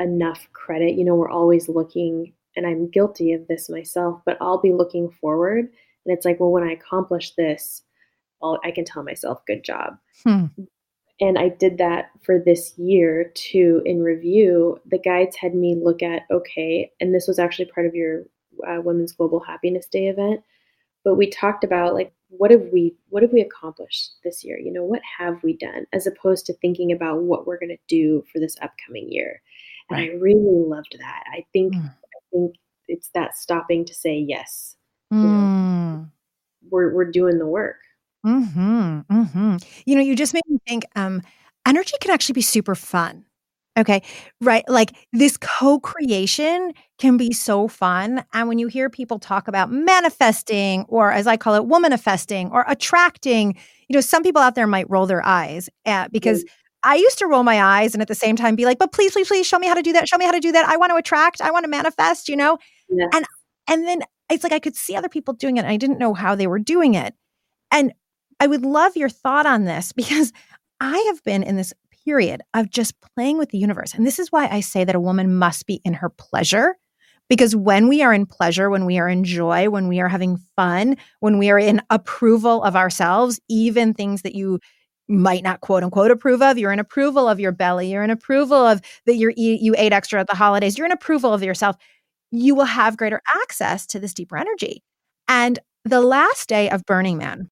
[0.00, 0.94] enough credit.
[0.94, 5.10] You know, we're always looking, and I'm guilty of this myself, but I'll be looking
[5.20, 5.68] forward.
[6.06, 7.82] And it's like, well, when I accomplish this,
[8.42, 9.98] I'll, i can tell myself, good job.
[10.24, 10.46] Hmm
[11.20, 13.82] and I did that for this year too.
[13.84, 17.94] In review, the guides had me look at okay, and this was actually part of
[17.94, 18.24] your
[18.66, 20.40] uh, Women's Global Happiness Day event.
[21.04, 24.58] But we talked about like what have we what have we accomplished this year?
[24.58, 27.78] You know, what have we done as opposed to thinking about what we're going to
[27.86, 29.42] do for this upcoming year.
[29.90, 30.00] And.
[30.00, 31.24] I really loved that.
[31.32, 31.86] I think mm.
[31.90, 32.56] I think
[32.88, 34.76] it's that stopping to say yes.
[35.12, 35.22] Mm.
[35.22, 36.08] You know,
[36.70, 37.76] we're we're doing the work.
[38.26, 39.64] Mhm, mhm.
[39.86, 41.22] You know, you just made me think, um,
[41.66, 43.24] energy can actually be super fun.
[43.78, 44.02] Okay,
[44.42, 44.64] right?
[44.68, 50.84] Like, this co-creation can be so fun, and when you hear people talk about manifesting,
[50.88, 53.54] or as I call it, womanifesting, or attracting,
[53.88, 56.48] you know, some people out there might roll their eyes at because mm.
[56.82, 59.12] I used to roll my eyes and at the same time be like, "But please,
[59.12, 60.08] please, please show me how to do that.
[60.08, 60.66] Show me how to do that.
[60.66, 61.40] I want to attract.
[61.40, 62.58] I want to manifest," you know?
[62.88, 63.08] Yes.
[63.14, 63.24] And
[63.68, 66.14] and then it's like I could see other people doing it, and I didn't know
[66.14, 67.14] how they were doing it.
[67.70, 67.92] And
[68.40, 70.32] I would love your thought on this because
[70.80, 71.72] I have been in this
[72.04, 73.94] period of just playing with the universe.
[73.94, 76.76] And this is why I say that a woman must be in her pleasure.
[77.28, 80.36] Because when we are in pleasure, when we are in joy, when we are having
[80.56, 84.58] fun, when we are in approval of ourselves, even things that you
[85.10, 88.66] might not quote unquote approve of, you're in approval of your belly, you're in approval
[88.66, 91.76] of that you you ate extra at the holidays, you're in approval of yourself,
[92.30, 94.82] you will have greater access to this deeper energy.
[95.28, 97.50] And the last day of Burning Man,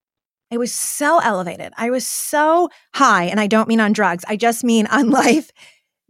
[0.52, 1.72] I was so elevated.
[1.76, 3.24] I was so high.
[3.24, 5.50] And I don't mean on drugs, I just mean on life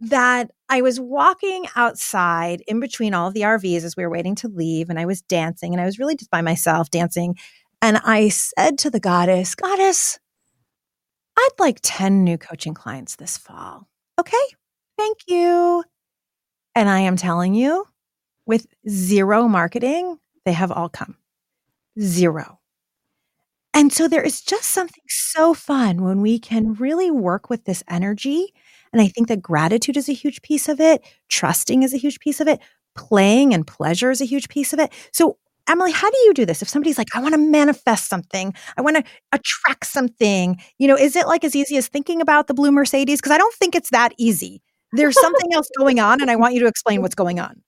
[0.01, 4.35] that I was walking outside in between all of the RVs as we were waiting
[4.35, 4.89] to leave.
[4.89, 7.35] And I was dancing and I was really just by myself dancing.
[7.81, 10.19] And I said to the goddess, Goddess,
[11.39, 13.87] I'd like 10 new coaching clients this fall.
[14.19, 14.37] Okay,
[14.97, 15.83] thank you.
[16.75, 17.85] And I am telling you,
[18.45, 21.17] with zero marketing, they have all come.
[21.99, 22.59] Zero.
[23.73, 27.83] And so there is just something so fun when we can really work with this
[27.89, 28.53] energy.
[28.91, 32.19] And I think that gratitude is a huge piece of it, trusting is a huge
[32.19, 32.59] piece of it,
[32.95, 34.91] playing and pleasure is a huge piece of it.
[35.13, 35.37] So,
[35.69, 36.61] Emily, how do you do this?
[36.61, 40.97] If somebody's like, I want to manifest something, I want to attract something, you know,
[40.97, 43.19] is it like as easy as thinking about the blue Mercedes?
[43.19, 44.61] Because I don't think it's that easy.
[44.93, 47.61] There's something else going on, and I want you to explain what's going on.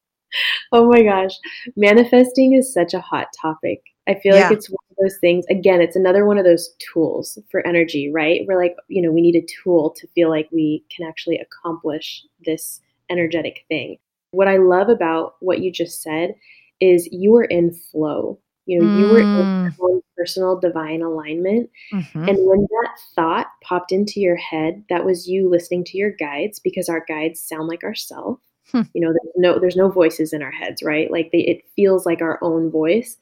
[0.71, 1.37] Oh my gosh.
[1.75, 3.81] Manifesting is such a hot topic.
[4.07, 4.43] I feel yeah.
[4.47, 5.45] like it's one of those things.
[5.49, 8.41] Again, it's another one of those tools for energy, right?
[8.47, 12.23] We're like, you know, we need a tool to feel like we can actually accomplish
[12.45, 13.97] this energetic thing.
[14.31, 16.33] What I love about what you just said
[16.82, 18.39] is you are in flow.
[18.65, 18.99] You know, mm.
[18.99, 20.01] you were in mm.
[20.17, 21.69] personal divine alignment.
[21.93, 22.29] Mm-hmm.
[22.29, 26.59] And when that thought popped into your head, that was you listening to your guides
[26.59, 28.41] because our guides sound like ourselves.
[28.71, 28.82] Hmm.
[28.93, 31.11] You know, there's no there's no voices in our heads, right?
[31.11, 33.17] Like they, it feels like our own voice.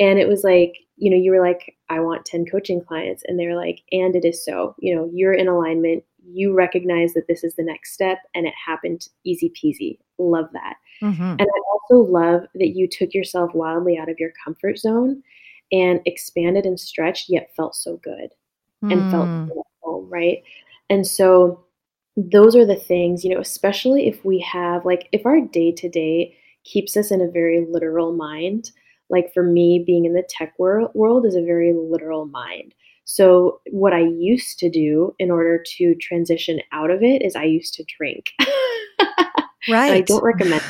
[0.00, 3.22] And it was like, you know, you were like, I want 10 coaching clients.
[3.26, 4.74] And they're like, and it is so.
[4.78, 6.04] You know, you're in alignment.
[6.30, 9.98] You recognize that this is the next step, and it happened easy peasy.
[10.18, 10.76] Love that.
[11.02, 11.22] Mm-hmm.
[11.22, 15.22] And I also love that you took yourself wildly out of your comfort zone
[15.70, 18.30] and expanded and stretched, yet felt so good
[18.82, 18.92] mm.
[18.92, 20.42] and felt home, right?
[20.90, 21.64] And so
[22.16, 25.88] those are the things, you know, especially if we have, like, if our day to
[25.88, 28.72] day keeps us in a very literal mind,
[29.08, 32.74] like for me, being in the tech world, world is a very literal mind.
[33.10, 37.44] So, what I used to do in order to transition out of it is I
[37.44, 38.32] used to drink.
[39.70, 39.92] right.
[39.92, 40.62] I don't recommend.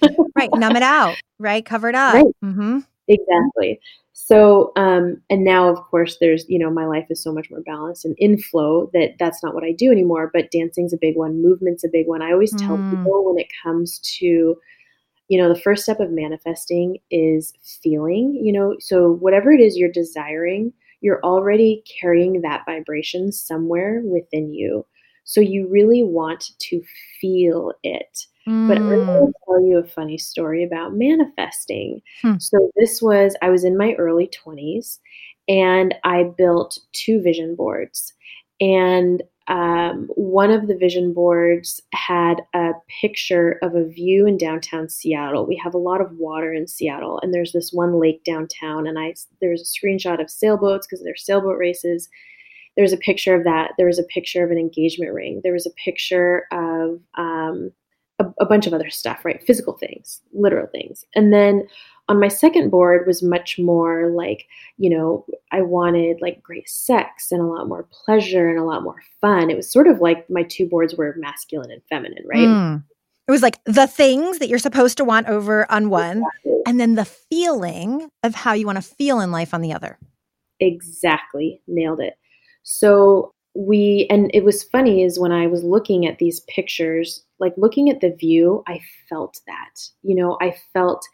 [0.36, 0.50] right.
[0.54, 1.16] Numb it out.
[1.40, 1.66] Right.
[1.66, 2.14] Cover it up.
[2.14, 2.24] Right.
[2.44, 2.78] Mm-hmm.
[3.08, 3.80] Exactly.
[4.12, 7.62] So, um, and now, of course, there's, you know, my life is so much more
[7.62, 10.30] balanced and in flow that that's not what I do anymore.
[10.32, 12.22] But dancing's a big one, movement's a big one.
[12.22, 12.90] I always tell mm.
[12.90, 14.56] people when it comes to
[15.26, 19.76] you know, the first step of manifesting is feeling, you know, so whatever it is
[19.76, 24.86] you're desiring, you're already carrying that vibration somewhere within you.
[25.24, 26.82] So you really want to
[27.20, 28.26] feel it.
[28.48, 28.68] Mm.
[28.68, 32.00] But I'm going to tell you a funny story about manifesting.
[32.22, 32.38] Hmm.
[32.38, 34.98] So this was, I was in my early 20s
[35.48, 38.12] and I built two vision boards.
[38.60, 42.70] And um, one of the vision boards had a
[43.00, 45.44] picture of a view in downtown Seattle.
[45.44, 48.86] We have a lot of water in Seattle, and there's this one lake downtown.
[48.86, 52.08] And I there's a screenshot of sailboats because there's sailboat races.
[52.76, 53.72] There's a picture of that.
[53.76, 55.40] There was a picture of an engagement ring.
[55.42, 57.72] There was a picture of um,
[58.20, 59.42] a, a bunch of other stuff, right?
[59.42, 61.04] Physical things, literal things.
[61.16, 61.66] And then
[62.10, 64.48] on my second board was much more like,
[64.78, 68.82] you know, I wanted like great sex and a lot more pleasure and a lot
[68.82, 69.48] more fun.
[69.48, 72.48] It was sort of like my two boards were masculine and feminine, right?
[72.48, 72.82] Mm.
[73.28, 76.62] It was like the things that you're supposed to want over on one, exactly.
[76.66, 79.96] and then the feeling of how you want to feel in life on the other.
[80.58, 81.62] Exactly.
[81.68, 82.14] Nailed it.
[82.64, 87.54] So we, and it was funny is when I was looking at these pictures, like
[87.56, 91.06] looking at the view, I felt that, you know, I felt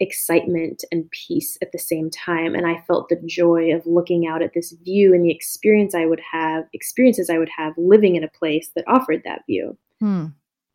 [0.00, 2.54] excitement and peace at the same time.
[2.54, 6.06] And i felt the joy of looking out at this view and the experience i
[6.06, 9.76] would have experiences i would have living in a place that offered that view.
[10.00, 10.26] Hmm.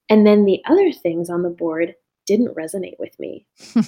[0.10, 1.96] and then the other things on the board
[2.28, 3.48] didn't resonate with me.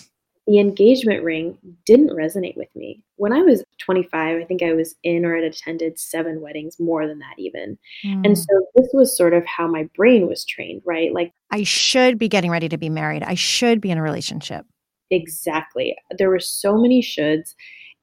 [0.48, 3.04] The engagement ring didn't resonate with me.
[3.18, 7.06] When i was 25 i think i was in or had attended seven weddings more
[7.06, 7.78] than that even.
[8.02, 8.22] Hmm.
[8.24, 11.14] and so this was sort of how my brain was trained right?
[11.14, 13.24] Like i should be getting ready to be married.
[13.24, 14.66] I should be in a relationship
[15.10, 15.96] Exactly.
[16.18, 17.56] There were so many shoulds.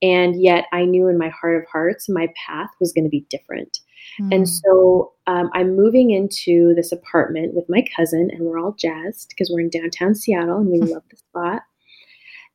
[0.03, 3.27] And yet I knew in my heart of hearts, my path was going to be
[3.31, 3.79] different.
[4.21, 4.35] Mm.
[4.35, 9.31] And so um, I'm moving into this apartment with my cousin, and we're all jazzed
[9.31, 11.63] because we're in downtown Seattle and we love the spot.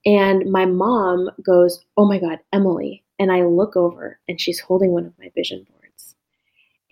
[0.05, 3.03] And my mom goes, Oh my God, Emily.
[3.17, 6.15] And I look over and she's holding one of my vision boards.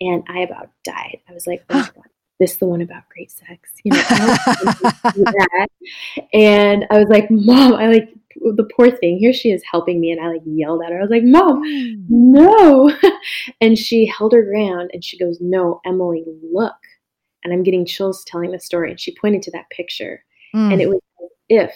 [0.00, 1.18] And I about died.
[1.28, 5.68] I was like, Oh my God, this the one about great sex you know that.
[6.32, 10.10] and i was like mom i like the poor thing here she is helping me
[10.10, 12.04] and i like yelled at her i was like mom mm.
[12.08, 12.92] no
[13.60, 16.76] and she held her ground and she goes no emily look
[17.44, 20.24] and i'm getting chills telling the story and she pointed to that picture
[20.54, 20.72] mm.
[20.72, 21.00] and it was
[21.48, 21.74] if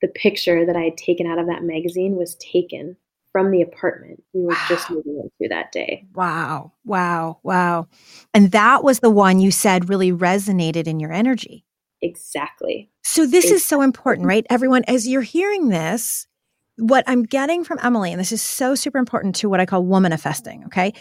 [0.00, 2.96] the picture that i had taken out of that magazine was taken
[3.34, 4.64] from the apartment we were wow.
[4.68, 6.06] just moving into that day.
[6.14, 6.72] Wow.
[6.84, 7.40] Wow.
[7.42, 7.88] Wow.
[8.32, 11.64] And that was the one you said really resonated in your energy.
[12.00, 12.92] Exactly.
[13.02, 13.56] So this exactly.
[13.56, 14.46] is so important, right?
[14.48, 16.28] Everyone, as you're hearing this,
[16.76, 19.82] what I'm getting from Emily, and this is so super important to what I call
[19.82, 20.92] womanifesting, okay?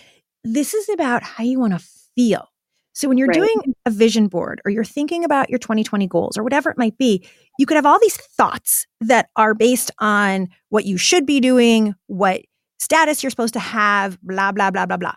[0.43, 2.49] This is about how you want to feel.
[2.93, 3.37] So when you're right.
[3.37, 6.97] doing a vision board or you're thinking about your 2020 goals or whatever it might
[6.97, 7.27] be,
[7.57, 11.95] you could have all these thoughts that are based on what you should be doing,
[12.07, 12.41] what
[12.79, 15.15] status you're supposed to have, blah, blah, blah, blah, blah.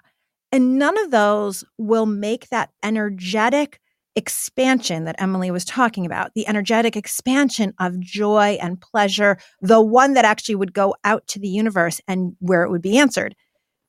[0.53, 3.81] And none of those will make that energetic
[4.14, 10.14] expansion that Emily was talking about, the energetic expansion of joy and pleasure, the one
[10.14, 13.37] that actually would go out to the universe and where it would be answered.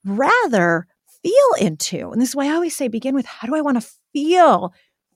[0.04, 0.88] Rather,
[1.24, 2.10] feel into.
[2.12, 4.74] And this is why I always say begin with how do I want to feel?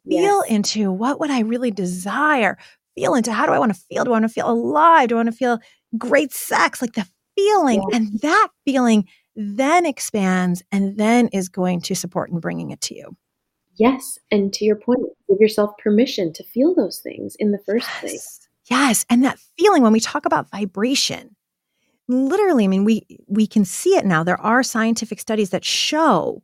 [0.08, 0.52] Feel yes.
[0.52, 2.58] into what would I really desire?
[2.96, 4.04] Feel into how do I want to feel?
[4.04, 5.10] Do I want to feel alive?
[5.10, 5.60] Do I want to feel
[5.98, 6.82] great sex?
[6.82, 7.84] Like the feeling.
[7.90, 7.98] Yeah.
[7.98, 12.96] And that feeling then expands and then is going to support and bringing it to
[12.96, 13.16] you.
[13.76, 14.20] Yes.
[14.30, 15.00] And to your point,
[15.30, 18.00] give yourself permission to feel those things in the first yes.
[18.00, 18.50] place.
[18.70, 19.06] Yes.
[19.10, 21.36] And that feeling, when we talk about vibration,
[22.12, 24.24] literally, I mean, we we can see it now.
[24.24, 26.42] There are scientific studies that show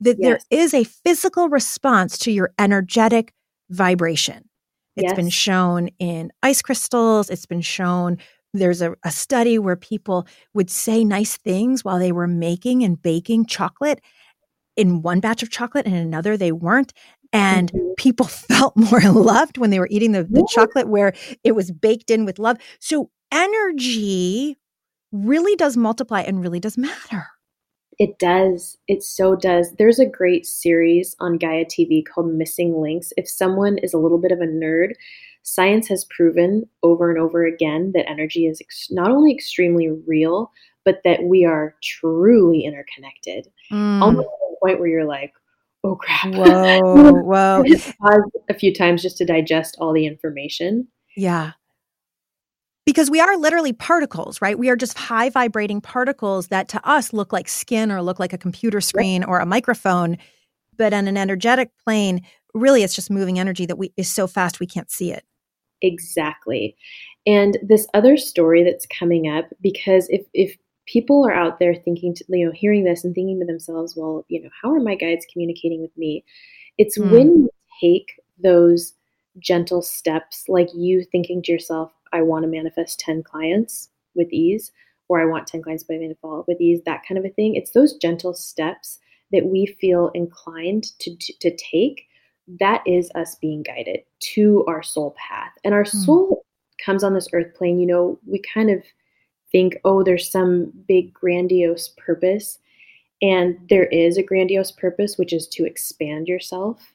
[0.00, 0.44] that yes.
[0.50, 3.32] there is a physical response to your energetic
[3.70, 4.48] vibration.
[4.96, 5.16] It's yes.
[5.16, 7.30] been shown in ice crystals.
[7.30, 8.18] It's been shown
[8.54, 13.00] there's a, a study where people would say nice things while they were making and
[13.00, 14.00] baking chocolate
[14.76, 16.92] in one batch of chocolate and another they weren't
[17.32, 17.92] and mm-hmm.
[17.96, 21.12] people felt more loved when they were eating the, the chocolate where
[21.44, 24.56] it was baked in with love so energy
[25.12, 27.26] really does multiply and really does matter
[27.98, 33.12] it does it so does there's a great series on gaia tv called missing links
[33.16, 34.92] if someone is a little bit of a nerd
[35.48, 40.52] science has proven over and over again that energy is ex- not only extremely real,
[40.84, 43.48] but that we are truly interconnected.
[43.72, 44.02] Mm.
[44.02, 45.32] Almost to the point where you're like,
[45.84, 46.34] oh crap.
[46.34, 47.64] Whoa, whoa.
[48.48, 50.88] a few times just to digest all the information.
[51.16, 51.52] Yeah.
[52.88, 54.58] Because we are literally particles, right?
[54.58, 58.32] We are just high vibrating particles that to us look like skin or look like
[58.32, 60.16] a computer screen or a microphone.
[60.78, 62.22] But on an energetic plane,
[62.54, 65.22] really it's just moving energy that we is so fast we can't see it.
[65.82, 66.78] Exactly.
[67.26, 72.14] And this other story that's coming up, because if, if people are out there thinking,
[72.14, 74.94] to, you know, hearing this and thinking to themselves, well, you know, how are my
[74.94, 76.24] guides communicating with me?
[76.78, 77.10] It's mm.
[77.10, 77.50] when you
[77.82, 78.94] take those
[79.38, 84.72] gentle steps, like you thinking to yourself, I want to manifest 10 clients with ease,
[85.08, 87.24] or I want 10 clients by the end of fall with ease, that kind of
[87.24, 87.54] a thing.
[87.54, 88.98] It's those gentle steps
[89.32, 92.08] that we feel inclined to, to, to take
[92.60, 95.52] that is us being guided to our soul path.
[95.64, 96.04] And our mm.
[96.04, 96.44] soul
[96.84, 98.82] comes on this earth plane, you know, we kind of
[99.52, 102.58] think, oh, there's some big grandiose purpose.
[103.20, 106.94] And there is a grandiose purpose, which is to expand yourself.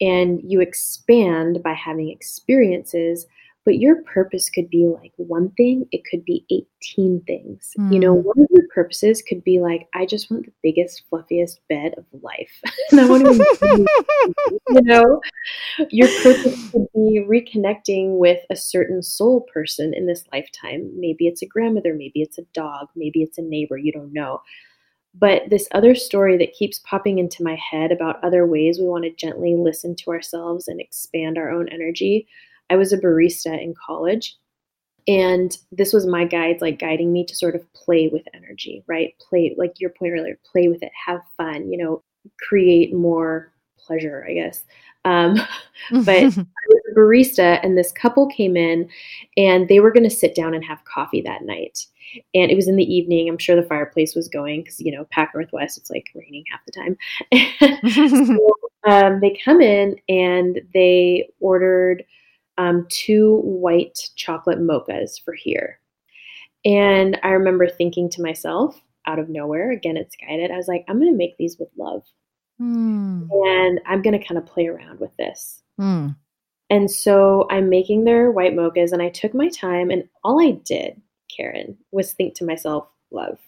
[0.00, 3.26] And you expand by having experiences
[3.64, 7.72] but your purpose could be like one thing, it could be 18 things.
[7.78, 7.92] Mm.
[7.92, 8.22] You know, hmm.
[8.22, 12.04] one of your purposes could be like, I just want the biggest, fluffiest bed of
[12.22, 12.60] life.
[12.90, 13.86] and I want to,
[14.70, 15.20] you know,
[15.90, 20.90] your purpose could be reconnecting with a certain soul person in this lifetime.
[20.98, 24.40] Maybe it's a grandmother, maybe it's a dog, maybe it's a neighbor, you don't know.
[25.12, 29.04] But this other story that keeps popping into my head about other ways we want
[29.04, 32.28] to gently listen to ourselves and expand our own energy
[32.70, 34.36] I was a barista in college.
[35.08, 39.14] And this was my guides like guiding me to sort of play with energy, right?
[39.18, 42.02] Play, like your point earlier, play with it, have fun, you know,
[42.38, 44.64] create more pleasure, I guess.
[45.04, 45.34] Um,
[46.04, 46.44] but I
[47.00, 48.88] barista, and this couple came in
[49.36, 51.86] and they were going to sit down and have coffee that night.
[52.34, 53.28] And it was in the evening.
[53.28, 56.60] I'm sure the fireplace was going because, you know, Pac Northwest, it's like raining half
[56.66, 58.26] the time.
[58.26, 58.56] so,
[58.90, 62.04] um, they come in and they ordered
[62.58, 65.78] um, two white chocolate mochas for here.
[66.64, 70.50] And I remember thinking to myself, out of nowhere, again, it's guided.
[70.50, 72.04] I was like, I'm going to make these with love.
[72.60, 73.28] Mm.
[73.32, 75.62] And I'm going to kind of play around with this.
[75.80, 76.14] Mm.
[76.70, 80.52] And so I'm making their white mochas, and I took my time, and all I
[80.64, 81.00] did,
[81.36, 83.38] Karen, was think to myself, love,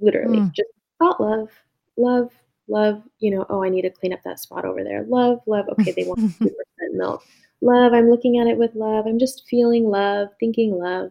[0.00, 0.52] literally, mm.
[0.52, 0.68] just
[0.98, 1.48] thought love,
[1.96, 2.32] love,
[2.68, 3.02] love.
[3.20, 5.04] You know, oh, I need to clean up that spot over there.
[5.08, 5.66] Love, love.
[5.68, 6.50] Okay, they want 2%
[6.92, 7.22] milk
[7.62, 7.94] love.
[7.94, 9.06] I'm looking at it with love.
[9.06, 11.10] I'm just feeling love, thinking love.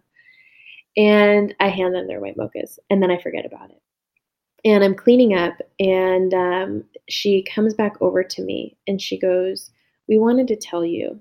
[0.97, 3.81] And I hand them their white mochas and then I forget about it.
[4.63, 9.71] And I'm cleaning up and um, she comes back over to me and she goes,
[10.07, 11.19] We wanted to tell you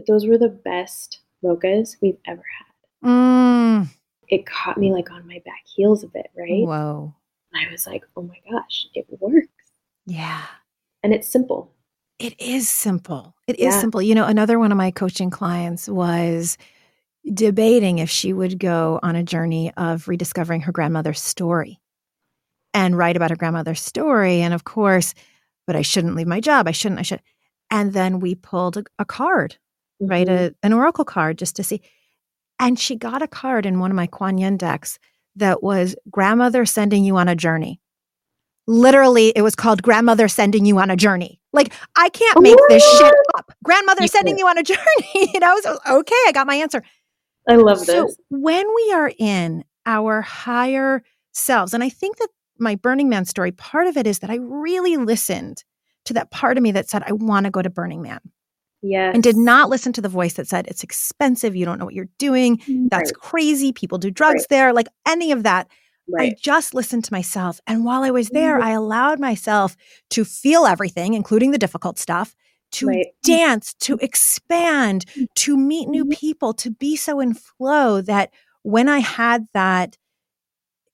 [0.00, 3.08] that those were the best mochas we've ever had.
[3.08, 3.88] Mm.
[4.28, 6.66] It caught me like on my back heels a bit, right?
[6.66, 7.14] Whoa.
[7.54, 9.48] I was like, oh my gosh, it works.
[10.06, 10.42] Yeah.
[11.02, 11.74] And it's simple.
[12.18, 13.34] It is simple.
[13.46, 13.68] It yeah.
[13.68, 14.00] is simple.
[14.00, 16.56] You know, another one of my coaching clients was
[17.34, 21.80] debating if she would go on a journey of rediscovering her grandmother's story
[22.72, 24.40] and write about her grandmother's story.
[24.40, 25.14] And of course,
[25.66, 26.68] but I shouldn't leave my job.
[26.68, 27.22] I shouldn't, I should.
[27.70, 29.56] And then we pulled a, a card,
[30.00, 30.10] mm-hmm.
[30.10, 30.28] right?
[30.28, 31.80] A, an oracle card just to see.
[32.58, 34.98] And she got a card in one of my Kuan Yin decks
[35.36, 37.80] that was grandmother sending you on a journey.
[38.66, 41.40] Literally it was called grandmother sending you on a journey.
[41.52, 43.52] Like i can't make this shit up.
[43.64, 45.58] Grandmother sending you on a journey you know?
[45.60, 46.82] So okay i got my answer.
[47.48, 47.88] I love this.
[47.88, 52.28] so when we are in our higher selves and i think that
[52.58, 55.64] my burning man story part of it is that i really listened
[56.04, 58.20] to that part of me that said i want to go to burning man
[58.82, 61.84] yeah and did not listen to the voice that said it's expensive you don't know
[61.84, 62.60] what you're doing
[62.90, 63.20] that's right.
[63.20, 64.46] crazy people do drugs right.
[64.48, 65.68] there like any of that
[66.12, 66.32] Right.
[66.32, 67.60] I just listened to myself.
[67.66, 68.66] And while I was there, mm-hmm.
[68.66, 69.76] I allowed myself
[70.10, 72.34] to feel everything, including the difficult stuff,
[72.72, 73.06] to right.
[73.22, 75.26] dance, to expand, mm.
[75.36, 76.18] to meet new mm-hmm.
[76.18, 79.96] people, to be so in flow that when I had that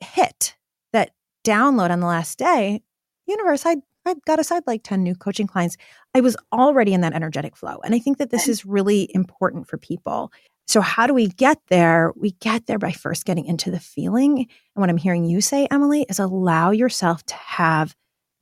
[0.00, 0.56] hit,
[0.92, 1.10] that
[1.44, 2.82] download on the last day,
[3.26, 3.76] universe, I
[4.06, 5.76] I got aside like 10 new coaching clients.
[6.14, 7.78] I was already in that energetic flow.
[7.84, 10.32] And I think that this is really important for people.
[10.68, 12.12] So, how do we get there?
[12.16, 14.38] We get there by first getting into the feeling.
[14.38, 14.48] And
[14.80, 17.94] what I'm hearing you say, Emily, is allow yourself to have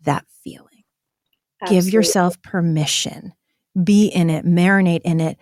[0.03, 0.85] that feeling.
[1.63, 1.85] Absolutely.
[1.85, 3.33] Give yourself permission,
[3.83, 5.39] be in it, marinate in it,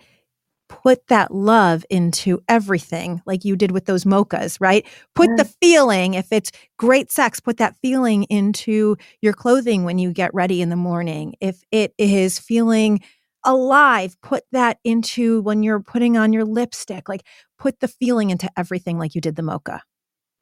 [0.81, 4.85] put that love into everything like you did with those mochas, right?
[5.13, 10.11] Put the feeling, if it's great sex, put that feeling into your clothing when you
[10.11, 11.35] get ready in the morning.
[11.39, 13.01] If it is feeling
[13.45, 17.23] alive, put that into when you're putting on your lipstick, like
[17.57, 19.81] put the feeling into everything like you did the mocha.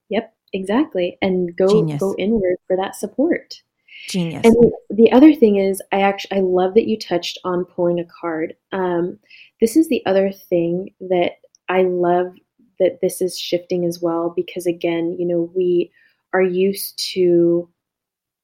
[0.09, 1.17] Yep, exactly.
[1.21, 1.99] And go Genius.
[1.99, 3.61] go inward for that support.
[4.09, 4.41] Genius.
[4.43, 4.55] And
[4.89, 8.55] the other thing is, I actually I love that you touched on pulling a card.
[8.71, 9.19] Um,
[9.59, 11.33] this is the other thing that
[11.69, 12.33] I love
[12.79, 15.91] that this is shifting as well because again, you know, we
[16.33, 17.69] are used to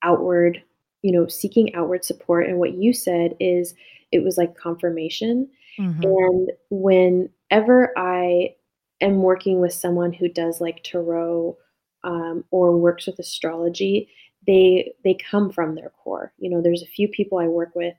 [0.03, 0.61] outward,
[1.01, 2.47] you know, seeking outward support.
[2.47, 3.73] And what you said is
[4.11, 5.49] it was like confirmation.
[5.79, 6.03] Mm-hmm.
[6.03, 8.55] And whenever I
[9.01, 11.57] am working with someone who does like tarot
[12.03, 14.09] um, or works with astrology,
[14.47, 16.33] they they come from their core.
[16.39, 17.93] You know, there's a few people I work with,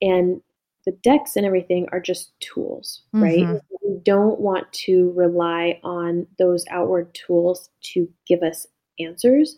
[0.00, 0.42] and
[0.84, 3.22] the decks and everything are just tools, mm-hmm.
[3.22, 3.62] right?
[3.82, 8.66] We don't want to rely on those outward tools to give us
[8.98, 9.56] answers.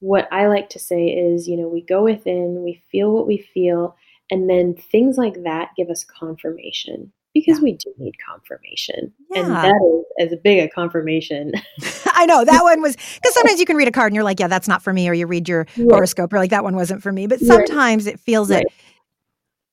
[0.00, 3.38] What I like to say is, you know, we go within, we feel what we
[3.38, 3.96] feel,
[4.30, 7.64] and then things like that give us confirmation because yeah.
[7.64, 9.12] we do need confirmation.
[9.30, 9.42] Yeah.
[9.42, 11.52] And that is as big a confirmation.
[12.06, 14.40] I know that one was because sometimes you can read a card and you're like,
[14.40, 15.06] yeah, that's not for me.
[15.06, 15.90] Or you read your right.
[15.90, 17.26] horoscope, or like, that one wasn't for me.
[17.26, 18.14] But sometimes right.
[18.14, 18.62] it feels right.
[18.62, 18.72] it.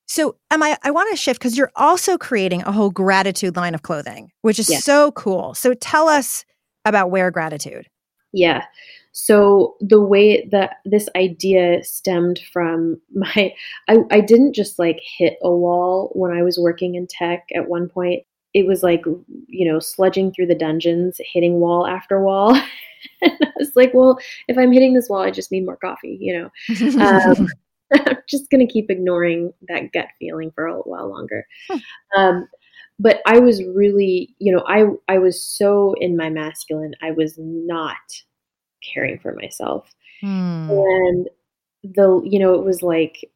[0.07, 0.78] So, am I?
[0.84, 4.59] I want to shift because you're also creating a whole gratitude line of clothing, which
[4.59, 5.53] is so cool.
[5.53, 6.43] So, tell us
[6.84, 7.88] about Wear Gratitude.
[8.34, 8.65] Yeah.
[9.13, 13.53] So the way that this idea stemmed from my,
[13.88, 17.69] I, I didn't just like hit a wall when I was working in tech at
[17.69, 18.23] one point.
[18.53, 19.03] It was like,
[19.47, 22.53] you know, sludging through the dungeons, hitting wall after wall.
[23.21, 26.17] and I was like, well, if I'm hitting this wall, I just need more coffee,
[26.21, 27.01] you know.
[27.01, 27.47] Um,
[27.93, 31.47] I'm just going to keep ignoring that gut feeling for a while longer.
[32.15, 32.47] Um,
[32.99, 36.93] but I was really, you know, I I was so in my masculine.
[37.01, 37.97] I was not
[38.93, 39.93] caring for myself.
[40.23, 40.69] Mm.
[40.69, 41.29] And
[41.83, 43.29] the you know, it was like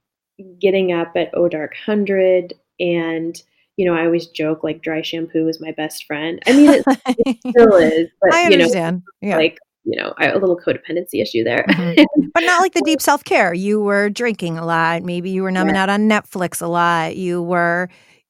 [0.60, 3.42] getting up at O Dark Hundred and
[3.78, 6.42] you know, I always joke like dry shampoo is my best friend.
[6.48, 9.04] I mean, it, it still is, but I understand.
[9.22, 9.38] You know, yeah.
[9.38, 11.66] like you know, a little codependency issue there.
[11.70, 12.28] Mm-hmm.
[12.34, 13.54] but not like the deep self care.
[13.54, 15.04] You were drinking a lot.
[15.04, 15.84] Maybe you were numbing yeah.
[15.84, 17.16] out on Netflix a lot.
[17.16, 17.88] You were,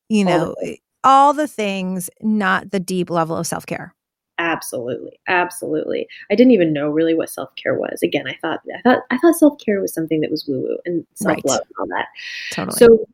[0.08, 0.76] you know, all,
[1.08, 3.96] all the things, not the deep level of self care.
[4.40, 6.06] Absolutely, absolutely.
[6.30, 8.04] I didn't even know really what self care was.
[8.04, 10.78] Again, I thought I thought I thought self care was something that was woo woo
[10.86, 11.68] and self love right.
[11.68, 12.08] and all that.
[12.52, 12.78] Totally.
[12.78, 13.06] So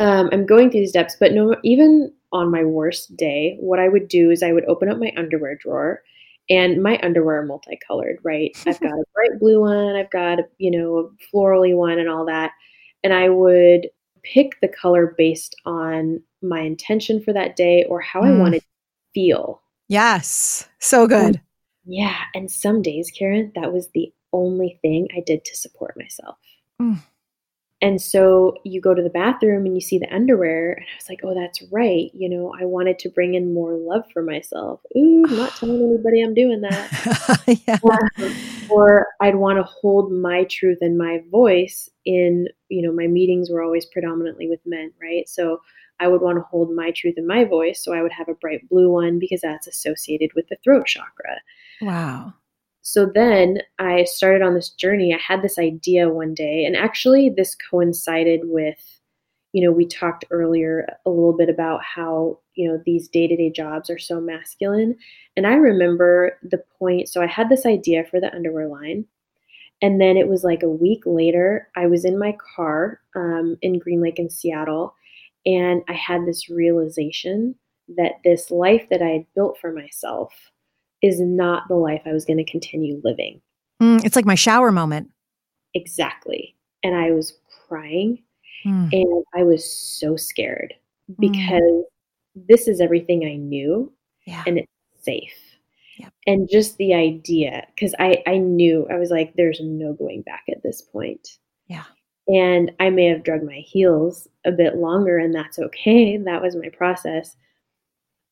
[0.00, 3.88] um, I'm going through these steps, but no, even on my worst day, what I
[3.88, 6.02] would do is I would open up my underwear drawer
[6.50, 8.56] and my underwear are multicolored, right?
[8.66, 12.08] I've got a bright blue one, I've got, a, you know, a florally one and
[12.08, 12.52] all that.
[13.02, 13.88] And I would
[14.22, 18.34] pick the color based on my intention for that day or how mm.
[18.34, 18.66] I wanted to
[19.14, 19.62] feel.
[19.88, 20.68] Yes.
[20.78, 21.40] So good.
[21.84, 22.16] Yeah.
[22.34, 26.36] And some days, Karen, that was the only thing I did to support myself.
[26.80, 26.98] Mm.
[27.80, 31.08] And so you go to the bathroom and you see the underwear, and I was
[31.08, 32.10] like, oh, that's right.
[32.12, 34.80] You know, I wanted to bring in more love for myself.
[34.96, 37.60] Ooh, I'm not telling anybody I'm doing that.
[37.66, 37.78] yeah.
[37.82, 37.98] or,
[38.68, 43.48] or I'd want to hold my truth and my voice in, you know, my meetings
[43.48, 45.28] were always predominantly with men, right?
[45.28, 45.60] So
[46.00, 47.82] I would want to hold my truth and my voice.
[47.82, 51.36] So I would have a bright blue one because that's associated with the throat chakra.
[51.80, 52.34] Wow.
[52.90, 55.12] So then I started on this journey.
[55.12, 58.78] I had this idea one day, and actually, this coincided with,
[59.52, 63.36] you know, we talked earlier a little bit about how, you know, these day to
[63.36, 64.96] day jobs are so masculine.
[65.36, 69.04] And I remember the point, so I had this idea for the underwear line.
[69.82, 73.78] And then it was like a week later, I was in my car um, in
[73.78, 74.94] Green Lake in Seattle,
[75.44, 77.54] and I had this realization
[77.98, 80.32] that this life that I had built for myself
[81.02, 83.40] is not the life I was going to continue living.
[83.82, 85.10] Mm, it's like my shower moment.
[85.74, 86.56] Exactly.
[86.82, 87.34] And I was
[87.68, 88.22] crying
[88.64, 88.88] mm.
[88.92, 90.74] and I was so scared
[91.10, 91.16] mm.
[91.18, 91.82] because mm.
[92.48, 93.92] this is everything I knew
[94.26, 94.42] yeah.
[94.46, 94.72] and it's
[95.02, 95.38] safe.
[95.98, 96.12] Yep.
[96.26, 100.44] And just the idea, because I, I knew, I was like, there's no going back
[100.48, 101.38] at this point.
[101.66, 101.84] Yeah.
[102.28, 106.16] And I may have drug my heels a bit longer, and that's okay.
[106.18, 107.34] That was my process.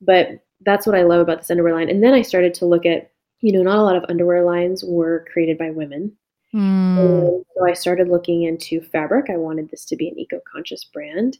[0.00, 0.28] But
[0.64, 1.90] that's what I love about this underwear line.
[1.90, 4.84] And then I started to look at you know, not a lot of underwear lines
[4.84, 6.16] were created by women.
[6.54, 7.44] Mm.
[7.54, 9.26] so I started looking into fabric.
[9.28, 11.36] I wanted this to be an eco conscious brand.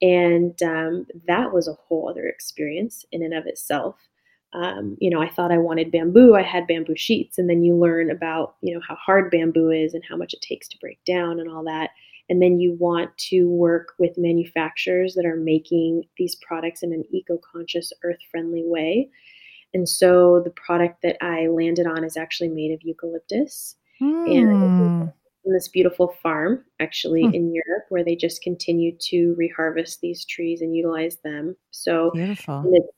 [0.00, 3.96] And um, that was a whole other experience in and of itself.
[4.52, 6.34] Um, you know, I thought I wanted bamboo.
[6.34, 9.94] I had bamboo sheets, and then you learn about you know how hard bamboo is
[9.94, 11.90] and how much it takes to break down and all that.
[12.30, 17.04] And then you want to work with manufacturers that are making these products in an
[17.10, 19.10] eco-conscious, earth-friendly way.
[19.74, 24.26] And so the product that I landed on is actually made of eucalyptus, Mm.
[24.34, 25.12] and
[25.44, 27.34] in this beautiful farm actually Hmm.
[27.34, 31.56] in Europe where they just continue to reharvest these trees and utilize them.
[31.70, 32.64] So Beautiful.
[32.72, 32.88] it's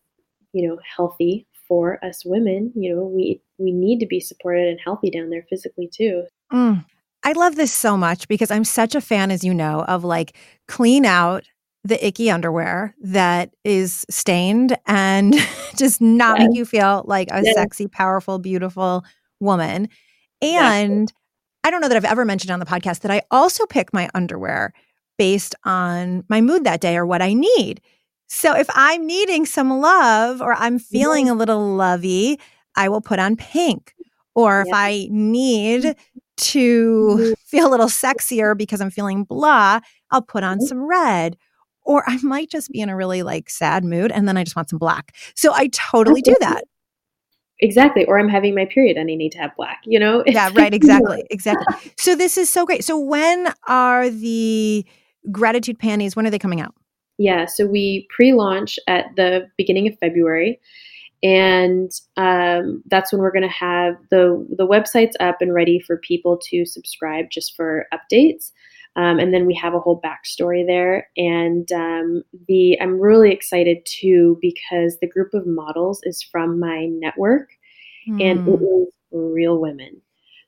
[0.53, 2.73] you know healthy for us women.
[2.77, 6.25] You know we we need to be supported and healthy down there physically too.
[6.53, 6.85] Mm.
[7.25, 10.37] I love this so much because I'm such a fan, as you know, of like
[10.69, 11.45] clean out
[11.85, 15.35] the icky underwear that is stained and
[15.77, 16.47] just not Yeah.
[16.47, 17.53] make you feel like a Yeah.
[17.55, 19.05] sexy, powerful, beautiful
[19.41, 19.89] woman.
[20.41, 21.13] And
[21.65, 24.09] I don't know that I've ever mentioned on the podcast that I also pick my
[24.15, 24.73] underwear
[25.19, 27.81] based on my mood that day or what I need.
[28.29, 32.41] So if I'm needing some love or I'm feeling a little lovey,
[32.77, 33.95] I will put on pink.
[34.35, 34.69] Or if.
[34.73, 36.19] I need mm-hmm.
[36.39, 37.35] To Mhm.
[37.47, 39.81] feel a little sexier because I'm feeling blah,
[40.11, 40.63] I'll put on Mhm.
[40.63, 41.37] some red.
[41.85, 44.55] Or I might just be in a really like sad mood and then I just
[44.55, 45.15] want some black.
[45.35, 46.63] So I totally do that.
[47.61, 48.05] Exactly.
[48.07, 49.81] Or I'm having my period and I need to have black.
[49.85, 50.23] You know.
[50.27, 50.73] Yeah, right.
[50.75, 51.25] Exactly.
[51.31, 51.67] Exactly.
[51.99, 52.85] So this is so great.
[52.85, 54.85] So when are the
[55.31, 56.17] gratitude panties?
[56.17, 56.75] When are they coming out?
[57.19, 60.59] Yeah, so we pre-launch at the beginning of February,
[61.23, 65.99] and um, that's when we're going to have the the websites up and ready for
[65.99, 68.51] people to subscribe just for updates.
[68.95, 73.79] Um, and then we have a whole backstory there, and um, the I'm really excited
[73.87, 77.49] too because the group of models is from my network,
[78.21, 80.02] and it Mm, real women.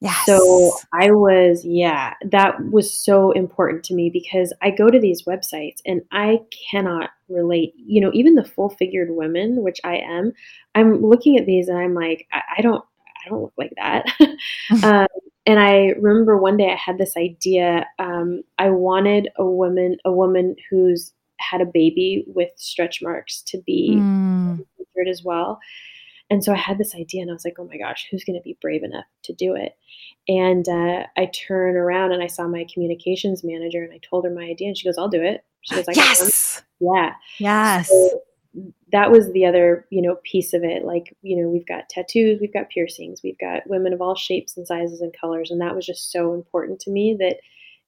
[0.05, 0.25] Yes.
[0.27, 5.25] So I was, yeah, that was so important to me because I go to these
[5.25, 6.41] websites and I
[6.71, 7.75] cannot relate.
[7.77, 10.33] You know, even the full figured women, which I am,
[10.75, 12.85] I'm looking at these and I'm like, I, I don't,
[13.25, 14.07] I don't look like that.
[14.83, 15.07] um,
[15.47, 17.87] and I remember one day I had this idea.
[17.99, 23.59] Um, I wanted a woman, a woman who's had a baby with stretch marks to
[23.67, 24.09] be
[24.47, 25.61] Mm, featured as well.
[26.31, 28.39] And so I had this idea, and I was like, "Oh my gosh, who's going
[28.39, 29.77] to be brave enough to do it?"
[30.27, 34.31] And uh, I turn around and I saw my communications manager, and I told her
[34.31, 36.63] my idea, and she goes, "I'll do it." She goes, "I got one." yes.
[36.81, 37.13] Yeah.
[37.39, 37.89] Yes.
[37.89, 38.23] So
[38.93, 40.85] that was the other, you know, piece of it.
[40.85, 44.57] Like, you know, we've got tattoos, we've got piercings, we've got women of all shapes
[44.57, 47.39] and sizes and colors, and that was just so important to me that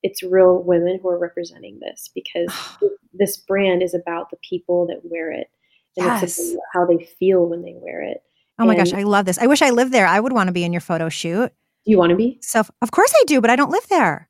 [0.03, 2.53] it's real women who are representing this because
[3.15, 5.49] this brand is about the people that wear it
[5.97, 6.53] and it's Yes.
[6.53, 8.19] about how they feel when they wear it.
[8.59, 9.39] Oh my gosh, I love this.
[9.39, 10.07] I wish I lived there.
[10.07, 11.53] I would want to be in your photo shoot.
[11.85, 12.39] Do you want to be?
[12.41, 14.29] So of course I do, but I don't live there.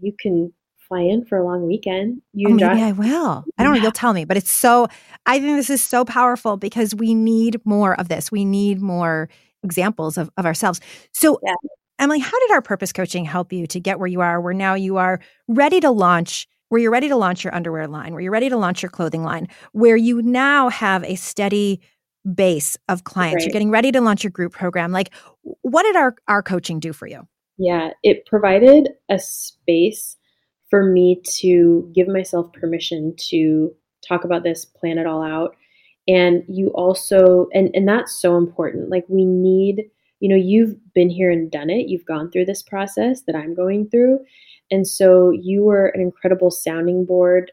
[0.00, 0.52] You can
[0.88, 2.22] fly in for a long weekend.
[2.32, 3.44] You Oh, maybe I will.
[3.58, 3.80] I don't know.
[3.82, 4.88] You'll tell me, but it's so.
[5.26, 8.32] I think this is so powerful because we need more of this.
[8.32, 9.28] We need more
[9.62, 10.80] examples of, of ourselves.
[11.12, 11.54] So, Yeah.
[12.00, 14.40] Emily, how did our purpose coaching help you to get where you are?
[14.40, 16.48] Where now you are ready to launch.
[16.70, 18.12] Where you're ready to launch your underwear line.
[18.12, 19.46] Where you're ready to launch your clothing line.
[19.72, 21.80] Where you now have a steady
[22.34, 23.44] base of clients.
[23.44, 24.92] You're getting ready to launch your group program.
[24.92, 25.10] Like,
[25.42, 27.26] what did our our coaching do for you?
[27.58, 30.16] Yeah, it provided a space
[30.70, 33.74] for me to give myself permission to
[34.06, 35.56] talk about this, plan it all out.
[36.08, 38.88] And you also, and, and that's so important.
[38.88, 39.84] Like, we need,
[40.20, 43.54] you know, you've been here and done it, you've gone through this process that I'm
[43.54, 44.20] going through.
[44.70, 47.52] And so you were an incredible sounding board,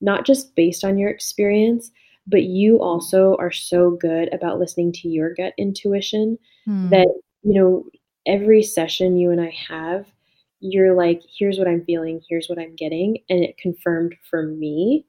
[0.00, 1.90] not just based on your experience,
[2.26, 6.88] but you also are so good about listening to your gut intuition Hmm.
[6.90, 7.08] that
[7.42, 7.84] you know
[8.26, 10.06] every session you and I have
[10.60, 15.04] you're like here's what I'm feeling here's what I'm getting and it confirmed for me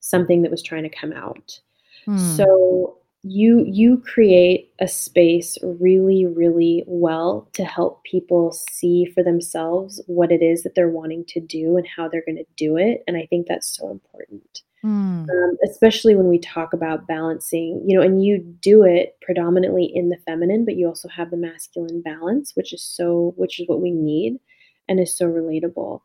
[0.00, 1.58] something that was trying to come out
[2.04, 2.18] Hmm.
[2.18, 10.00] so you you create a space really really well to help people see for themselves
[10.06, 13.02] what it is that they're wanting to do and how they're going to do it
[13.06, 15.26] and I think that's so important Hmm.
[15.28, 20.08] um, especially when we talk about balancing, you know, and you do it predominantly in
[20.08, 23.82] the feminine, but you also have the masculine balance, which is so, which is what
[23.82, 24.38] we need
[24.88, 26.00] and is so relatable.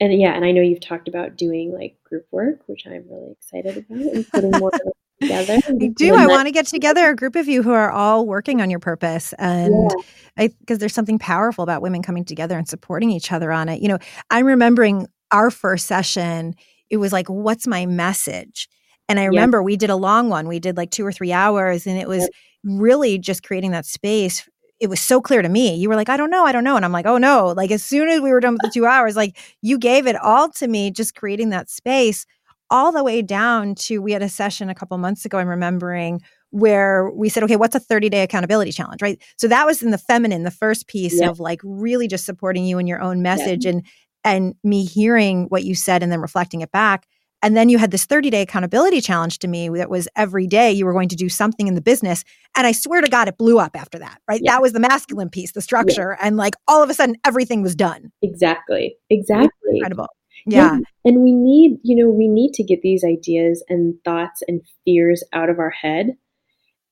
[0.00, 3.32] And yeah, and I know you've talked about doing like group work, which I'm really
[3.32, 4.70] excited about and putting more
[5.28, 5.58] together.
[5.80, 6.14] I do.
[6.16, 8.80] I want to get together a group of you who are all working on your
[8.80, 9.90] purpose, and
[10.36, 13.80] I because there's something powerful about women coming together and supporting each other on it.
[13.82, 13.98] You know,
[14.30, 16.54] I'm remembering our first session.
[16.90, 18.68] It was like, "What's my message?"
[19.08, 19.30] And I Yeah.
[19.30, 20.48] remember we did a long one.
[20.48, 22.30] We did like two or three hours, and it was Yep.
[22.64, 24.48] really just creating that space
[24.80, 25.74] it was so clear to me.
[25.76, 26.76] You were like, I don't know, I don't know.
[26.76, 27.48] And I'm like, oh no.
[27.56, 30.16] Like as soon as we were done with the two hours, like you gave it
[30.16, 32.26] all to me, just creating that space,
[32.70, 36.20] all the way down to we had a session a couple months ago, I'm remembering
[36.50, 39.20] where we said, okay, what's a 30 day accountability challenge, right?
[39.36, 41.28] So that was in the feminine, the first piece yeah.
[41.28, 43.72] of like really just supporting you and your own message yeah.
[43.72, 43.86] and
[44.24, 47.06] and me hearing what you said and then reflecting it back.
[47.42, 50.72] And then you had this 30 day accountability challenge to me that was every day
[50.72, 52.24] you were going to do something in the business.
[52.56, 54.40] And I swear to God, it blew up after that, right?
[54.42, 54.52] Yeah.
[54.52, 56.16] That was the masculine piece, the structure.
[56.18, 56.26] Yeah.
[56.26, 58.10] And like all of a sudden, everything was done.
[58.22, 58.96] Exactly.
[59.10, 59.50] Exactly.
[59.74, 60.08] Incredible.
[60.46, 60.78] Yeah.
[61.04, 65.24] And we need, you know, we need to get these ideas and thoughts and fears
[65.32, 66.16] out of our head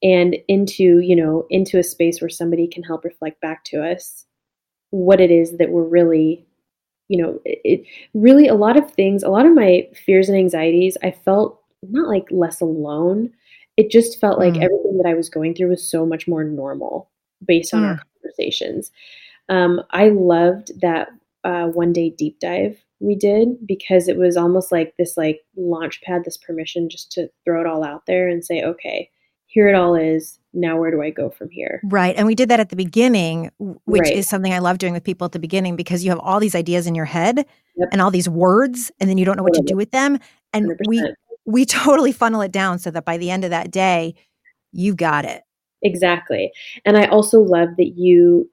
[0.02, 4.24] and into, you know, into a space where somebody can help reflect back to us
[4.90, 6.46] what it is that we're really
[7.12, 7.84] you know, it,
[8.14, 12.08] really a lot of things, a lot of my fears and anxieties, I felt not
[12.08, 13.30] like less alone.
[13.76, 14.62] It just felt like mm.
[14.62, 17.10] everything that I was going through was so much more normal
[17.44, 17.88] based on mm.
[17.88, 18.92] our conversations.
[19.50, 21.08] Um, I loved that
[21.44, 26.00] uh, one day deep dive we did because it was almost like this like launch
[26.02, 29.10] pad, this permission just to throw it all out there and say, okay,
[29.46, 31.80] here it all is now where do I go from here?
[31.84, 32.14] Right.
[32.16, 34.12] And we did that at the beginning, which right.
[34.12, 36.54] is something I love doing with people at the beginning because you have all these
[36.54, 37.44] ideas in your head
[37.76, 37.88] yep.
[37.90, 40.18] and all these words and then you don't know what to do with them.
[40.52, 40.76] And 100%.
[40.86, 44.14] we we totally funnel it down so that by the end of that day,
[44.70, 45.42] you got it.
[45.82, 46.52] Exactly.
[46.84, 48.48] And I also love that you,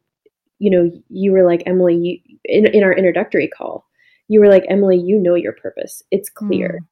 [0.57, 3.85] you know, you were like, Emily, you in, in our introductory call,
[4.29, 6.01] you were like, Emily, you know your purpose.
[6.11, 6.79] It's clear.
[6.81, 6.85] Mm.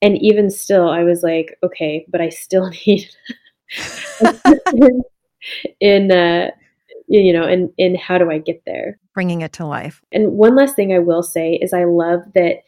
[0.00, 3.10] And even still, I was like, okay, but I still need
[5.80, 6.50] in uh,
[7.08, 8.98] you know, and in how do I get there?
[9.14, 10.02] Bringing it to life.
[10.12, 12.62] And one last thing I will say is I love that,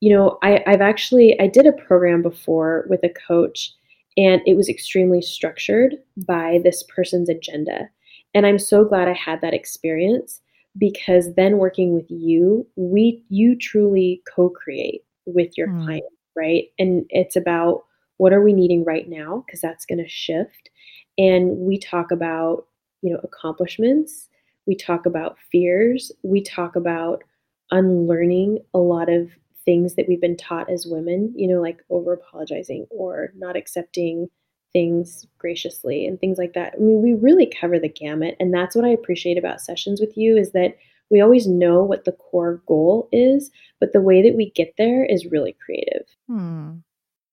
[0.00, 3.72] you know, I, I've actually I did a program before with a coach,
[4.16, 7.88] and it was extremely structured by this person's agenda.
[8.34, 10.40] And I'm so glad I had that experience
[10.78, 15.84] because then working with you, we you truly co-create with your mm.
[15.84, 16.04] client,
[16.36, 16.64] right?
[16.78, 17.84] And it's about
[18.20, 20.68] what are we needing right now because that's going to shift
[21.16, 22.66] and we talk about
[23.02, 24.28] you know accomplishments
[24.66, 27.24] we talk about fears we talk about
[27.70, 29.30] unlearning a lot of
[29.64, 34.28] things that we've been taught as women you know like over apologizing or not accepting
[34.72, 38.76] things graciously and things like that i mean we really cover the gamut and that's
[38.76, 40.76] what i appreciate about sessions with you is that
[41.10, 43.50] we always know what the core goal is
[43.80, 46.72] but the way that we get there is really creative hmm.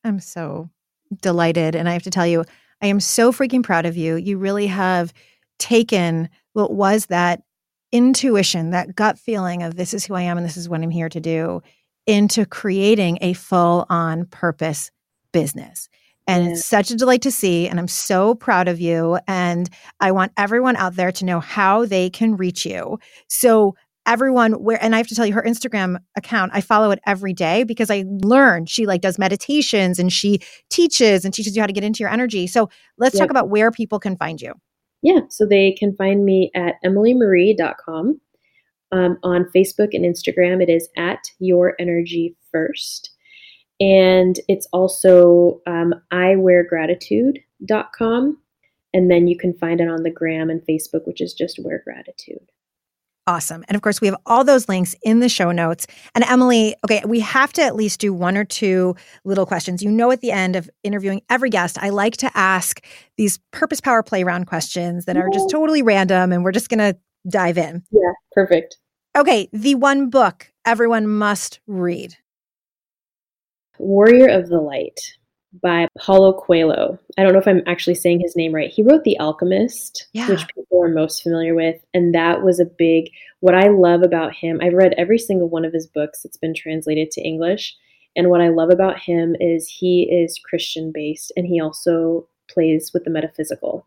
[0.03, 0.69] i'm so
[1.21, 1.75] delighted.
[1.75, 2.43] And I have to tell you,
[2.81, 4.15] I am so freaking proud of you.
[4.15, 5.13] You really have
[5.59, 7.41] taken what was that
[7.91, 10.89] intuition, that gut feeling of this is who I am and this is what I'm
[10.89, 11.61] here to do,
[12.05, 14.91] into creating a full on purpose
[15.31, 15.89] business.
[16.28, 16.51] And yeah.
[16.51, 17.67] it's such a delight to see.
[17.67, 19.17] And I'm so proud of you.
[19.28, 19.69] And
[19.99, 22.99] I want everyone out there to know how they can reach you.
[23.28, 23.75] So
[24.05, 27.34] everyone where and I have to tell you her Instagram account I follow it every
[27.34, 31.67] day because I learn she like does meditations and she teaches and teaches you how
[31.67, 32.47] to get into your energy.
[32.47, 34.53] So let's talk about where people can find you.
[35.03, 38.19] Yeah, so they can find me at emilymarie.com.
[38.93, 43.11] Um, on Facebook and Instagram, it is at Your Energy First.
[43.80, 48.38] And it's also um, iweargratitude.com.
[48.93, 51.82] And then you can find it on the gram and Facebook, which is just Wear
[51.84, 52.49] Gratitude.
[53.28, 53.63] Awesome.
[53.67, 55.86] And of course, we have all those links in the show notes.
[56.15, 59.84] And Emily, okay, we have to at least do one or two little questions.
[59.84, 62.82] You know, at the end of interviewing every guest, I like to ask
[63.17, 66.97] these purpose power playground questions that are just totally random and we're just going to
[67.30, 67.84] dive in.
[67.91, 68.78] Yeah, perfect.
[69.17, 72.15] Okay, the one book everyone must read
[73.80, 74.99] Warrior of the Light
[75.61, 76.99] by Paulo Coelho.
[77.17, 78.69] I don't know if I'm actually saying his name right.
[78.69, 80.30] He wrote The Alchemist, yeah.
[80.30, 81.82] which people are most familiar with.
[81.93, 83.09] And that was a big,
[83.39, 86.53] what I love about him, I've read every single one of his books that's been
[86.53, 87.75] translated to English.
[88.15, 92.91] And what I love about him is he is Christian based and he also plays
[92.93, 93.86] with the metaphysical.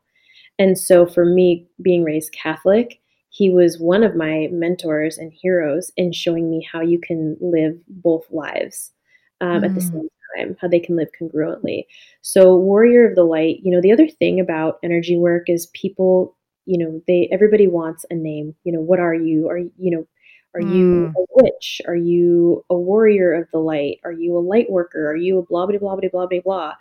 [0.59, 5.93] And so for me, being raised Catholic, he was one of my mentors and heroes
[5.97, 8.93] in showing me how you can live both lives
[9.41, 9.65] um, mm.
[9.65, 9.91] at the mm.
[9.93, 11.87] same time, how they can live congruently.
[12.23, 16.37] So, Warrior of the Light, you know, the other thing about energy work is people,
[16.67, 18.55] you know, they everybody wants a name.
[18.65, 19.49] You know, what are you?
[19.49, 20.07] Are you know,
[20.55, 20.75] are mm.
[20.75, 21.81] you a witch?
[21.87, 24.01] Are you a warrior of the light?
[24.05, 25.11] Are you a light worker?
[25.11, 26.75] Are you a blah blah blah blah blah blah blah?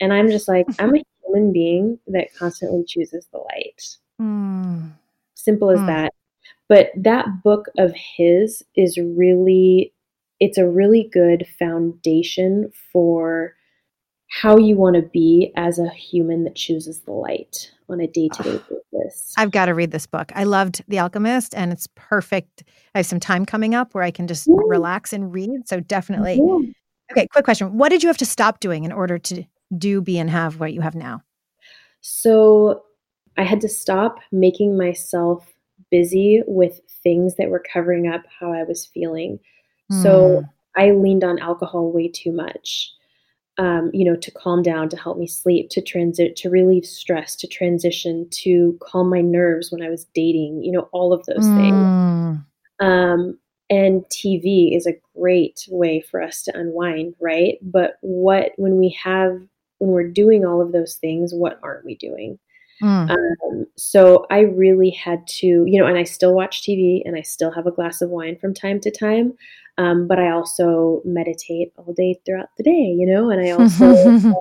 [0.00, 3.96] And I'm just like, I'm a human being that constantly chooses the light.
[4.20, 4.92] Mm.
[5.34, 5.86] Simple as mm.
[5.86, 6.14] that.
[6.68, 9.92] But that book of his is really
[10.40, 13.54] it's a really good foundation for
[14.28, 18.28] how you want to be as a human that chooses the light on a day
[18.34, 18.60] to day
[18.92, 19.34] basis.
[19.36, 20.32] I've got to read this book.
[20.34, 22.64] I loved The Alchemist, and it's perfect.
[22.94, 24.56] I have some time coming up where I can just yeah.
[24.66, 25.50] relax and read.
[25.66, 26.40] So definitely.
[26.42, 26.72] Yeah.
[27.12, 27.76] Okay, quick question.
[27.76, 29.44] What did you have to stop doing in order to
[29.76, 31.22] do, be, and have what you have now?
[32.00, 32.82] So
[33.36, 35.52] I had to stop making myself
[35.90, 39.38] busy with things that were covering up how I was feeling.
[39.92, 40.02] Mm.
[40.02, 40.80] So hmm.
[40.80, 42.94] I leaned on alcohol way too much
[43.58, 47.36] um, you know, to calm down, to help me sleep, to transit, to relieve stress,
[47.36, 51.46] to transition, to calm my nerves when I was dating, you know, all of those
[51.46, 51.56] mm.
[51.56, 52.44] things.
[52.80, 53.38] Um,
[53.70, 57.58] and TV is a great way for us to unwind, right?
[57.62, 59.40] But what, when we have,
[59.78, 62.38] when we're doing all of those things, what aren't we doing?
[62.84, 63.10] Mm.
[63.10, 67.22] Um, so I really had to, you know, and I still watch TV and I
[67.22, 69.32] still have a glass of wine from time to time.
[69.78, 74.34] Um, but I also meditate all day throughout the day, you know, and I also,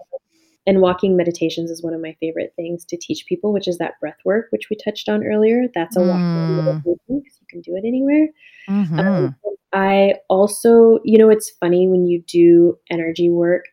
[0.67, 3.99] and walking meditations is one of my favorite things to teach people, which is that
[4.01, 5.67] breath work, which we touched on earlier.
[5.73, 6.65] That's a mm.
[6.65, 8.27] meditation because you can do it anywhere.
[8.69, 8.99] Mm-hmm.
[8.99, 9.35] Um,
[9.71, 13.65] I also, you know, it's funny when you do energy work.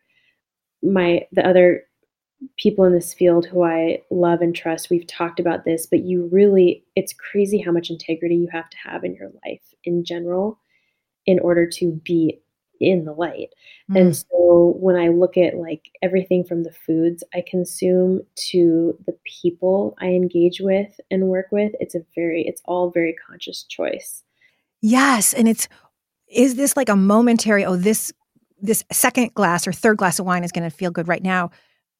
[0.81, 1.83] My the other
[2.57, 6.27] people in this field who I love and trust, we've talked about this, but you
[6.31, 10.59] really, it's crazy how much integrity you have to have in your life in general
[11.25, 12.41] in order to be
[12.79, 13.49] in the light.
[13.91, 13.99] Mm.
[13.99, 19.15] And so when I look at like everything from the foods I consume to the
[19.23, 24.23] people I engage with and work with, it's a very, it's all very conscious choice.
[24.81, 25.33] Yes.
[25.33, 25.67] And it's,
[26.27, 28.11] is this like a momentary, oh, this,
[28.59, 31.51] this second glass or third glass of wine is going to feel good right now?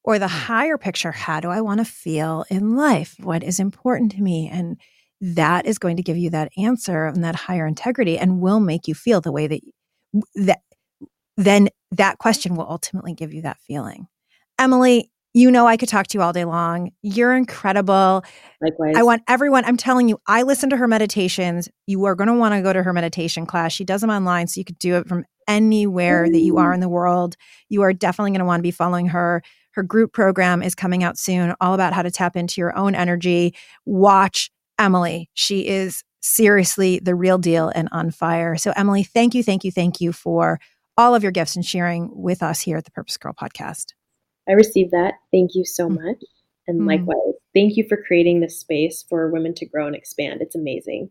[0.04, 0.30] Or the mm.
[0.30, 3.16] higher picture, how do I want to feel in life?
[3.20, 4.50] What is important to me?
[4.52, 4.78] And
[5.22, 8.88] that is going to give you that answer and that higher integrity and will make
[8.88, 9.62] you feel the way that
[10.36, 10.62] that
[11.38, 14.08] then that question will ultimately give you that feeling.
[14.60, 16.92] Emily, you know I could talk to you all day long.
[17.02, 18.24] You're incredible.
[18.62, 18.96] Likewise.
[18.98, 21.70] I want everyone, I'm telling you, I listen to her meditations.
[21.88, 23.72] You are going to want to go to her meditation class.
[23.72, 26.80] She does them online so you could do it from anywhere that you are in
[26.80, 27.38] the world.
[27.70, 29.42] You are definitely going to want to be following her.
[29.72, 32.96] Her group program is coming out soon, all about how to tap into your own
[32.96, 33.56] energy.
[33.86, 35.30] Watch Emily.
[35.34, 38.58] She is seriously the real deal and on fire.
[38.58, 40.60] So, Emily, thank you, thank you, thank you for
[40.98, 43.94] all of your gifts and sharing with us here at the Purpose Girl podcast.
[44.48, 45.16] I received that.
[45.32, 45.96] Thank you so mm.
[45.96, 46.24] much.
[46.68, 46.88] And mm.
[46.88, 50.42] likewise, thank you for creating this space for women to grow and expand.
[50.42, 51.10] It's amazing.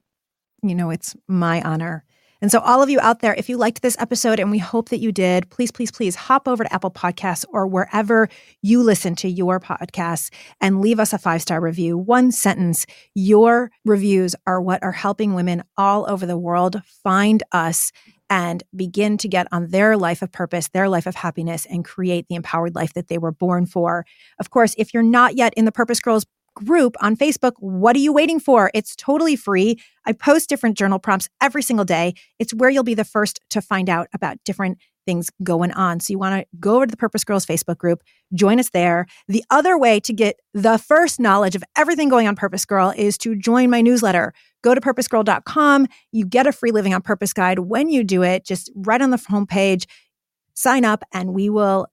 [0.62, 2.04] You know, it's my honor.
[2.42, 4.88] And so, all of you out there, if you liked this episode, and we hope
[4.88, 8.28] that you did, please, please, please hop over to Apple Podcasts or wherever
[8.62, 10.30] you listen to your podcasts
[10.60, 11.98] and leave us a five star review.
[11.98, 12.86] One sentence.
[13.14, 17.92] Your reviews are what are helping women all over the world find us
[18.30, 22.26] and begin to get on their life of purpose, their life of happiness, and create
[22.28, 24.06] the empowered life that they were born for.
[24.38, 26.24] Of course, if you're not yet in the Purpose Girls
[26.64, 27.52] group on Facebook.
[27.58, 28.70] What are you waiting for?
[28.74, 29.80] It's totally free.
[30.06, 32.14] I post different journal prompts every single day.
[32.38, 36.00] It's where you'll be the first to find out about different things going on.
[36.00, 38.02] So you want to go over to the Purpose Girls Facebook group,
[38.34, 39.06] join us there.
[39.28, 43.16] The other way to get the first knowledge of everything going on Purpose Girl is
[43.18, 44.32] to join my newsletter.
[44.62, 45.86] Go to purposegirl.com.
[46.12, 49.10] You get a free living on purpose guide when you do it, just right on
[49.10, 49.86] the homepage.
[50.54, 51.86] Sign up and we will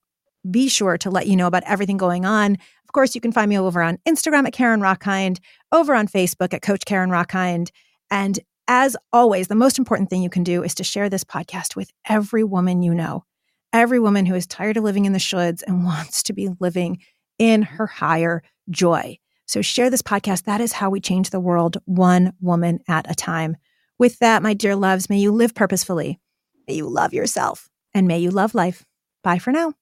[0.49, 2.57] be sure to let you know about everything going on.
[2.87, 5.39] Of course, you can find me over on Instagram at Karen Rochkind,
[5.71, 7.69] over on Facebook at Coach Karen Rochkind.
[8.09, 11.75] And as always, the most important thing you can do is to share this podcast
[11.75, 13.25] with every woman you know,
[13.73, 16.99] every woman who is tired of living in the shoulds and wants to be living
[17.37, 19.17] in her higher joy.
[19.45, 20.43] So share this podcast.
[20.43, 23.57] That is how we change the world, one woman at a time.
[23.99, 26.19] With that, my dear loves, may you live purposefully.
[26.67, 28.85] May you love yourself and may you love life.
[29.23, 29.73] Bye for now.